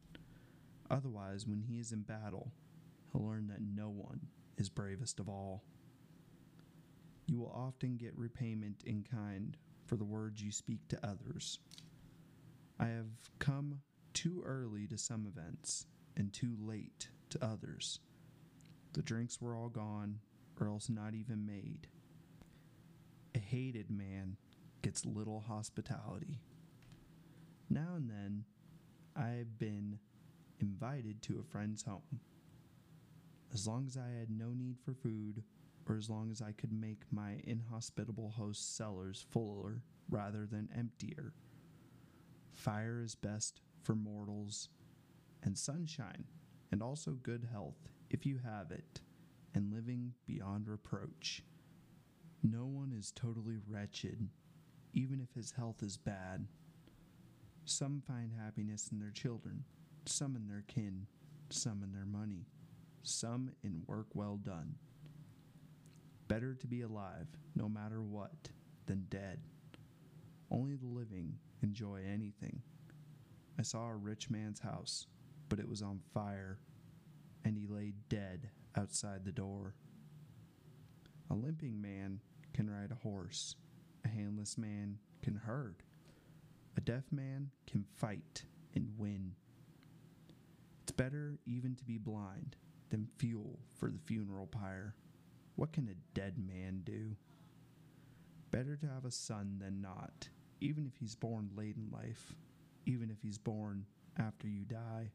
Otherwise, 0.92 1.48
when 1.48 1.62
he 1.62 1.80
is 1.80 1.94
in 1.94 2.02
battle, 2.02 2.52
he'll 3.14 3.26
learn 3.26 3.48
that 3.48 3.62
no 3.62 3.88
one 3.88 4.20
is 4.58 4.68
bravest 4.68 5.22
of 5.22 5.30
all. 5.30 5.64
You 7.28 7.40
will 7.40 7.54
often 7.56 7.96
get 7.96 8.18
repayment 8.18 8.84
in 8.86 9.06
kind 9.10 9.56
for 9.86 9.96
the 9.96 10.04
words 10.04 10.44
you 10.44 10.52
speak 10.52 10.86
to 10.90 11.00
others. 11.02 11.60
I 12.80 12.88
have 12.88 13.10
come 13.40 13.82
too 14.14 14.42
early 14.46 14.88
to 14.88 14.98
some 14.98 15.26
events 15.26 15.86
and 16.16 16.32
too 16.32 16.56
late 16.60 17.10
to 17.32 17.44
others. 17.44 18.00
The 18.94 19.02
drinks 19.02 19.42
were 19.42 19.56
all 19.56 19.70
gone, 19.70 20.20
or 20.60 20.68
else 20.68 20.90
not 20.90 21.14
even 21.14 21.46
made. 21.46 21.88
A 23.36 23.40
hated 23.40 23.92
man 23.92 24.38
gets 24.82 25.06
little 25.06 25.42
hospitality. 25.42 26.40
Now 27.70 27.96
and 27.96 28.10
then, 28.10 28.46
I 29.16 29.30
have 29.30 29.60
been 29.60 30.00
invited 30.60 31.22
to 31.24 31.40
a 31.40 31.52
friend's 31.52 31.84
home. 31.84 32.22
As 33.54 33.68
long 33.68 33.86
as 33.88 33.98
I 33.98 34.18
had 34.20 34.30
no 34.30 34.54
need 34.54 34.78
for 34.84 34.94
food, 34.94 35.44
or 35.88 35.98
as 35.98 36.10
long 36.10 36.32
as 36.32 36.42
I 36.42 36.52
could 36.52 36.72
make 36.72 37.02
my 37.12 37.42
inhospitable 37.44 38.34
host's 38.38 38.66
cellars 38.66 39.26
fuller 39.32 39.82
rather 40.10 40.46
than 40.46 40.70
emptier. 40.76 41.34
Fire 42.54 43.02
is 43.02 43.16
best 43.16 43.62
for 43.82 43.96
mortals, 43.96 44.70
and 45.44 45.58
sunshine, 45.58 46.26
and 46.72 46.82
also 46.82 47.12
good 47.12 47.48
health 47.52 47.90
if 48.10 48.26
you 48.26 48.40
have 48.44 48.72
it, 48.72 49.02
and 49.54 49.74
living 49.74 50.14
beyond 50.26 50.68
reproach. 50.68 51.44
No 52.44 52.66
one 52.66 52.94
is 52.98 53.12
totally 53.12 53.58
wretched, 53.68 54.30
even 54.94 55.22
if 55.22 55.34
his 55.34 55.52
health 55.52 55.82
is 55.82 55.98
bad. 55.98 56.48
Some 57.66 58.02
find 58.08 58.32
happiness 58.34 58.90
in 58.92 59.00
their 59.00 59.12
children, 59.12 59.64
some 60.06 60.36
in 60.36 60.48
their 60.48 60.64
kin, 60.68 61.06
some 61.50 61.84
in 61.84 61.92
their 61.92 62.06
money, 62.06 62.48
some 63.04 63.52
in 63.64 63.84
work 63.88 64.08
well 64.14 64.38
done. 64.38 64.76
Better 66.28 66.54
to 66.56 66.68
be 66.68 66.82
alive, 66.82 67.28
no 67.56 67.68
matter 67.68 68.02
what, 68.02 68.50
than 68.86 69.06
dead. 69.10 69.40
Only 70.52 70.76
the 70.76 70.88
living 70.88 71.38
enjoy 71.62 72.02
anything. 72.12 72.62
I 73.58 73.62
saw 73.62 73.88
a 73.88 73.96
rich 73.96 74.30
man's 74.30 74.60
house, 74.60 75.08
but 75.50 75.60
it 75.60 75.68
was 75.68 75.82
on 75.82 76.00
fire, 76.14 76.60
and 77.44 77.58
he 77.58 77.68
lay 77.68 77.94
dead 78.08 78.50
outside 78.76 79.26
the 79.26 79.32
door. 79.32 79.76
A 81.30 81.36
limping 81.36 81.82
man 81.82 82.22
can 82.54 82.70
ride 82.70 82.92
a 82.92 83.04
horse, 83.04 83.56
a 84.06 84.08
handless 84.08 84.58
man 84.58 84.98
can 85.22 85.36
herd, 85.36 85.84
a 86.78 86.82
deaf 86.82 87.04
man 87.12 87.52
can 87.68 87.84
fight 87.98 88.44
and 88.74 88.88
win. 88.98 89.34
It's 90.84 90.92
better 90.92 91.38
even 91.46 91.76
to 91.76 91.84
be 91.84 91.98
blind 91.98 92.56
than 92.90 93.10
fuel 93.18 93.60
for 93.78 93.90
the 93.90 94.00
funeral 94.00 94.48
pyre. 94.48 94.96
What 95.56 95.74
can 95.74 95.90
a 95.90 96.18
dead 96.18 96.36
man 96.38 96.82
do? 96.84 97.16
Better 98.52 98.76
to 98.78 98.88
have 98.88 99.06
a 99.06 99.12
son 99.12 99.58
than 99.60 99.82
not, 99.82 100.30
even 100.62 100.86
if 100.86 100.98
he's 101.00 101.16
born 101.16 101.50
late 101.56 101.76
in 101.78 101.90
life, 101.92 102.36
even 102.86 103.10
if 103.12 103.22
he's 103.22 103.38
born 103.38 103.86
after 104.18 104.48
you 104.48 104.64
die. 104.66 105.12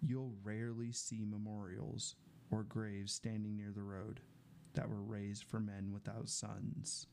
You'll 0.00 0.34
rarely 0.44 0.92
see 0.92 1.24
memorials 1.24 2.16
or 2.50 2.62
graves 2.64 3.12
standing 3.12 3.56
near 3.56 3.72
the 3.74 3.82
road. 3.82 4.20
that 4.74 4.88
were 4.88 5.02
raised 5.02 5.44
for 5.44 5.60
men 5.60 5.92
without 5.92 6.28
sons. 6.28 7.06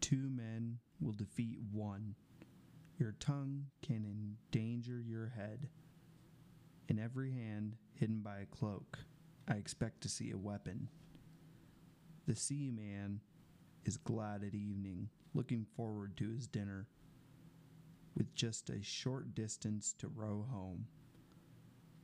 Two 0.00 0.30
men 0.30 0.78
will 1.00 1.12
defeat 1.12 1.58
one. 1.72 2.14
Your 2.98 3.14
tongue 3.20 3.66
can 3.82 4.04
endanger 4.04 5.00
your 5.00 5.28
head. 5.36 5.68
In 6.88 6.98
every 6.98 7.32
hand, 7.32 7.76
hidden 7.94 8.20
by 8.20 8.38
a 8.40 8.46
cloak, 8.46 8.98
I 9.48 9.54
expect 9.54 10.02
to 10.02 10.08
see 10.08 10.30
a 10.30 10.38
weapon. 10.38 10.88
The 12.26 12.34
seaman 12.36 13.20
is 13.84 13.96
glad 13.96 14.42
at 14.44 14.54
evening, 14.54 15.08
looking 15.38 15.64
forward 15.76 16.16
to 16.16 16.28
his 16.30 16.48
dinner, 16.48 16.88
with 18.16 18.34
just 18.34 18.70
a 18.70 18.82
short 18.82 19.36
distance 19.36 19.94
to 19.96 20.08
row 20.08 20.44
home. 20.50 20.84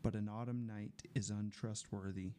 But 0.05 0.15
an 0.15 0.29
autumn 0.29 0.69
night 0.69 1.03
is 1.17 1.31
untrustworthy. 1.31 2.35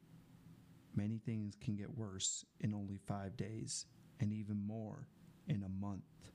Many 0.96 1.18
things 1.18 1.58
can 1.60 1.76
get 1.76 1.98
worse 1.98 2.46
in 2.62 2.74
only 2.74 2.98
five 3.06 3.36
days, 3.36 3.88
and 4.22 4.32
even 4.32 4.66
more 4.66 5.10
in 5.50 5.64
a 5.64 5.86
month. 5.86 6.32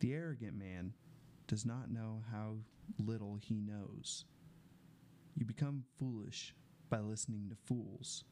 The 0.00 0.12
arrogant 0.12 0.58
man 0.58 0.92
does 1.46 1.64
not 1.64 1.90
know 1.90 2.22
how 2.30 2.56
little 2.98 3.38
he 3.40 3.62
knows. 3.62 4.26
You 5.34 5.46
become 5.46 5.84
foolish 5.98 6.54
by 6.90 6.98
listening 6.98 7.48
to 7.48 7.56
fools. 7.64 8.24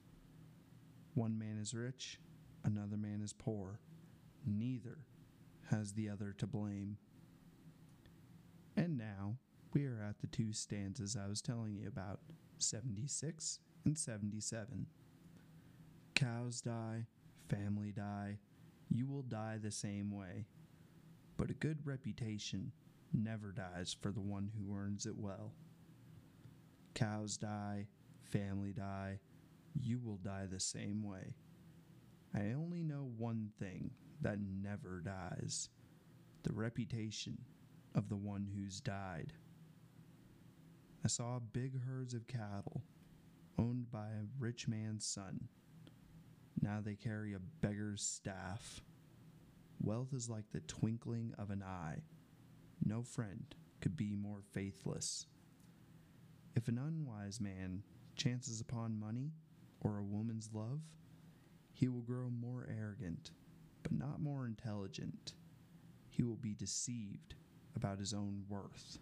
One 1.15 1.39
man 1.39 1.57
is 1.59 1.73
rich, 1.73 2.21
another 2.65 2.99
man 2.99 3.23
is 3.23 3.33
poor. 3.33 3.81
Neither 4.47 4.99
has 5.71 5.93
the 5.93 6.09
other 6.09 6.35
to 6.39 6.47
blame. 6.47 6.99
And 8.77 8.99
now 8.99 9.37
we 9.73 9.87
are 9.87 10.03
at 10.03 10.21
the 10.21 10.27
two 10.27 10.53
stanzas 10.53 11.17
I 11.17 11.29
was 11.29 11.41
telling 11.41 11.75
you 11.75 11.89
about 11.89 12.21
76 12.59 13.59
and 13.85 13.99
77. 13.99 14.87
Cows 16.15 16.61
die, 16.61 17.07
family 17.49 17.93
die, 17.93 18.39
you 18.89 19.07
will 19.07 19.23
die 19.23 19.59
the 19.63 19.71
same 19.71 20.11
way. 20.11 20.47
But 21.37 21.51
a 21.51 21.55
good 21.55 21.79
reputation 21.85 22.73
never 23.13 23.53
dies 23.53 23.97
for 23.99 24.11
the 24.11 24.21
one 24.21 24.51
who 24.57 24.77
earns 24.77 25.07
it 25.07 25.17
well. 25.17 25.53
Cows 26.95 27.37
die, 27.37 27.87
family 28.23 28.73
die, 28.73 29.21
you 29.75 29.99
will 29.99 30.19
die 30.19 30.47
the 30.51 30.61
same 30.61 31.03
way. 31.03 31.35
I 32.35 32.53
only 32.53 32.83
know 32.83 33.11
one 33.17 33.51
thing 33.59 33.91
that 34.23 34.39
never 34.41 35.03
dies 35.05 35.69
the 36.43 36.53
reputation 36.53 37.39
of 37.95 38.09
the 38.09 38.17
one 38.17 38.49
who's 38.55 38.81
died. 38.81 39.33
I 41.05 41.09
saw 41.09 41.39
big 41.39 41.81
herds 41.85 42.15
of 42.15 42.27
cattle 42.27 42.83
owned 43.59 43.91
by 43.91 44.07
a 44.07 44.27
rich 44.39 44.67
man's 44.67 45.05
son. 45.05 45.49
Now 46.61 46.81
they 46.81 46.95
carry 46.95 47.35
a 47.35 47.39
beggar's 47.61 48.03
staff. 48.03 48.81
Wealth 49.81 50.13
is 50.13 50.29
like 50.29 50.51
the 50.53 50.61
twinkling 50.61 51.35
of 51.39 51.51
an 51.51 51.63
eye. 51.63 51.99
No 52.85 53.03
friend 53.03 53.55
could 53.81 53.97
be 53.97 54.15
more 54.15 54.43
faithless. 54.53 55.27
If 56.55 56.69
an 56.69 56.79
unwise 56.79 57.41
man 57.41 57.83
chances 58.17 58.61
upon 58.61 58.99
money 58.99 59.33
or 59.81 59.99
a 59.99 60.05
woman's 60.05 60.51
love, 60.53 60.81
he 61.73 61.89
will 61.89 62.03
grow 62.03 62.31
more 62.31 62.69
arrogant, 62.71 63.33
not 63.99 64.21
more 64.21 64.47
intelligent. 64.47 65.35
He 66.11 66.23
will 66.23 66.37
be 66.37 66.55
deceived 66.55 67.35
about 67.75 67.99
his 67.99 68.13
own 68.13 68.45
worth. 68.49 68.99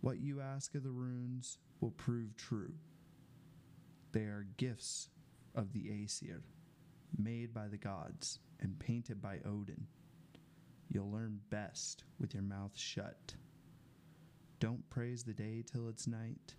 What 0.00 0.20
you 0.20 0.40
ask 0.40 0.74
of 0.74 0.82
the 0.82 0.90
runes 0.90 1.58
will 1.80 1.90
prove 1.90 2.36
true. 2.36 2.74
They 4.12 4.22
are 4.22 4.46
gifts 4.56 5.10
of 5.54 5.72
the 5.72 5.90
Aesir, 5.90 6.42
made 7.16 7.52
by 7.52 7.68
the 7.68 7.76
gods 7.76 8.38
and 8.60 8.78
painted 8.78 9.20
by 9.20 9.38
Odin. 9.44 9.86
You'll 10.88 11.10
learn 11.10 11.40
best 11.50 12.04
with 12.18 12.32
your 12.32 12.42
mouth 12.42 12.76
shut. 12.76 13.34
Don't 14.60 14.88
praise 14.90 15.22
the 15.22 15.34
day 15.34 15.62
till 15.70 15.88
it's 15.88 16.06
night. 16.06 16.54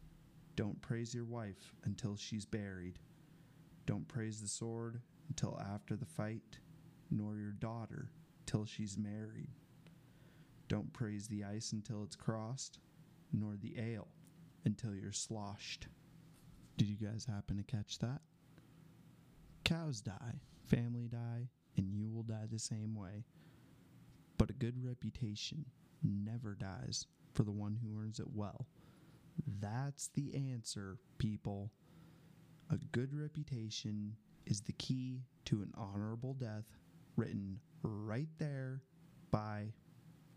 Don't 0.56 0.82
praise 0.82 1.14
your 1.14 1.26
wife 1.26 1.74
until 1.84 2.16
she's 2.16 2.46
buried. 2.46 3.00
Don't 3.86 4.08
praise 4.08 4.42
the 4.42 4.48
sword 4.48 5.02
until 5.30 5.60
after 5.74 5.96
the 5.96 6.06
fight, 6.06 6.60
nor 7.10 7.38
your 7.38 7.52
daughter 7.52 8.10
till 8.46 8.66
she's 8.66 8.98
married. 8.98 9.50
Don't 10.68 10.94
praise 10.94 11.28
the 11.28 11.44
ice 11.44 11.72
until 11.72 12.04
it's 12.04 12.16
crossed, 12.16 12.80
nor 13.32 13.56
the 13.56 13.80
ale 13.80 14.08
until 14.66 14.94
you're 14.94 15.12
sloshed. 15.12 15.88
Did 16.78 16.88
you 16.88 16.96
guys 16.96 17.26
happen 17.26 17.58
to 17.58 17.64
catch 17.64 18.00
that? 18.00 18.22
Cows 19.64 20.02
die, 20.02 20.42
family 20.66 21.08
die, 21.08 21.50
and 21.78 21.94
you 21.94 22.10
will 22.10 22.24
die 22.24 22.46
the 22.50 22.60
same 22.60 22.96
way. 22.96 23.26
But 24.38 24.50
a 24.50 24.54
good 24.54 24.84
reputation 24.84 25.66
never 26.04 26.56
dies 26.56 27.06
for 27.34 27.44
the 27.44 27.52
one 27.52 27.78
who 27.82 28.00
earns 28.00 28.20
it 28.20 28.34
well. 28.34 28.68
That's 29.60 30.08
the 30.10 30.34
answer, 30.52 30.98
people. 31.18 31.72
A 32.70 32.78
good 32.92 33.14
reputation 33.14 34.16
is 34.50 34.62
the 34.62 34.74
key 34.74 35.22
to 35.46 35.62
an 35.62 35.72
honorable 35.78 36.34
death, 36.34 36.66
written 37.16 37.60
right 37.84 38.28
there 38.40 38.82
by, 39.32 39.68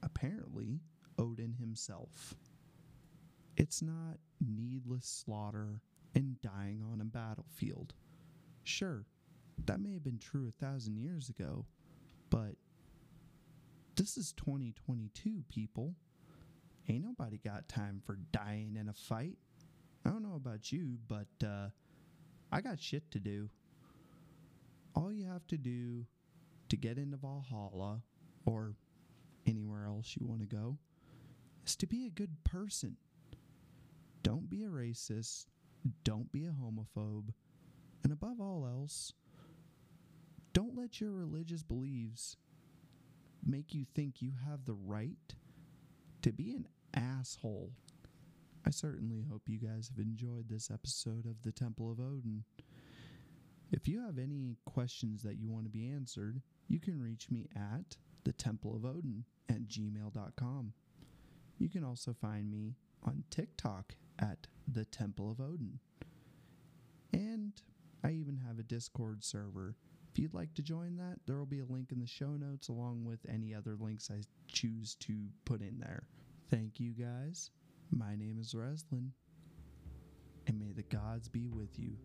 apparently, 0.02 0.80
Odin 1.18 1.54
himself. 1.58 2.34
It's 3.56 3.82
not 3.82 4.18
needless 4.40 5.06
slaughter 5.06 5.80
and 6.14 6.40
dying 6.42 6.82
on 6.92 7.00
a 7.00 7.04
battlefield. 7.04 7.94
Sure, 8.64 9.06
that 9.64 9.80
may 9.80 9.94
have 9.94 10.04
been 10.04 10.18
true 10.18 10.48
a 10.48 10.64
thousand 10.64 10.98
years 10.98 11.30
ago, 11.30 11.64
but 12.28 12.54
this 13.96 14.16
is 14.16 14.32
2022, 14.32 15.44
people. 15.48 15.94
Ain't 16.88 17.04
nobody 17.04 17.38
got 17.38 17.68
time 17.68 18.02
for 18.04 18.18
dying 18.32 18.76
in 18.78 18.88
a 18.88 18.92
fight. 18.92 19.38
I 20.04 20.10
don't 20.10 20.22
know 20.22 20.34
about 20.34 20.72
you, 20.72 20.98
but 21.08 21.46
uh, 21.46 21.68
I 22.50 22.60
got 22.60 22.80
shit 22.80 23.10
to 23.12 23.20
do. 23.20 23.48
All 24.94 25.12
you 25.12 25.26
have 25.26 25.46
to 25.48 25.56
do 25.56 26.06
to 26.68 26.76
get 26.76 26.98
into 26.98 27.16
Valhalla 27.16 28.02
or 28.44 28.76
anywhere 29.46 29.86
else 29.86 30.16
you 30.18 30.26
want 30.26 30.40
to 30.40 30.46
go 30.46 30.78
is 31.66 31.76
to 31.76 31.86
be 31.86 32.06
a 32.06 32.10
good 32.10 32.44
person. 32.44 32.96
Don't 34.22 34.48
be 34.48 34.62
a 34.62 34.68
racist. 34.68 35.46
Don't 36.04 36.30
be 36.32 36.46
a 36.46 36.50
homophobe. 36.50 37.32
And 38.04 38.12
above 38.12 38.40
all 38.40 38.66
else, 38.66 39.12
don't 40.52 40.76
let 40.76 41.00
your 41.00 41.12
religious 41.12 41.62
beliefs 41.62 42.36
make 43.44 43.74
you 43.74 43.84
think 43.94 44.20
you 44.20 44.32
have 44.48 44.64
the 44.64 44.74
right 44.74 45.34
to 46.22 46.32
be 46.32 46.52
an 46.52 46.68
asshole. 46.94 47.72
I 48.66 48.70
certainly 48.70 49.24
hope 49.28 49.42
you 49.46 49.58
guys 49.58 49.88
have 49.88 50.04
enjoyed 50.04 50.48
this 50.48 50.70
episode 50.70 51.26
of 51.26 51.42
the 51.42 51.50
Temple 51.52 51.90
of 51.90 51.98
Odin. 51.98 52.44
If 53.72 53.88
you 53.88 54.00
have 54.02 54.18
any 54.18 54.58
questions 54.66 55.22
that 55.22 55.38
you 55.38 55.48
want 55.48 55.64
to 55.64 55.70
be 55.70 55.88
answered, 55.88 56.42
you 56.68 56.78
can 56.78 57.00
reach 57.00 57.30
me 57.30 57.48
at 57.56 57.96
the 58.24 58.32
Temple 58.32 58.76
of 58.76 58.84
Odin 58.84 59.24
at 59.48 59.66
gmail.com. 59.66 60.72
You 61.58 61.68
can 61.70 61.82
also 61.82 62.12
find 62.12 62.50
me 62.50 62.76
on 63.02 63.24
TikTok 63.30 63.94
at 64.18 64.46
the 64.68 64.84
Temple 64.84 65.30
of 65.30 65.40
Odin. 65.40 65.78
And 67.14 67.52
I 68.04 68.10
even 68.10 68.36
have 68.46 68.58
a 68.58 68.62
Discord 68.62 69.24
server. 69.24 69.74
If 70.12 70.18
you'd 70.18 70.34
like 70.34 70.52
to 70.54 70.62
join 70.62 70.96
that, 70.96 71.20
there 71.26 71.38
will 71.38 71.46
be 71.46 71.60
a 71.60 71.64
link 71.64 71.92
in 71.92 71.98
the 71.98 72.06
show 72.06 72.36
notes 72.36 72.68
along 72.68 73.04
with 73.06 73.20
any 73.26 73.54
other 73.54 73.74
links 73.80 74.10
I 74.10 74.20
choose 74.48 74.96
to 74.96 75.14
put 75.46 75.62
in 75.62 75.78
there. 75.78 76.06
Thank 76.50 76.78
you 76.78 76.92
guys. 76.92 77.50
My 77.90 78.16
name 78.16 78.36
is 78.38 78.52
Reslin, 78.52 79.10
and 80.46 80.58
may 80.58 80.72
the 80.72 80.82
gods 80.82 81.28
be 81.28 81.46
with 81.46 81.78
you. 81.78 81.96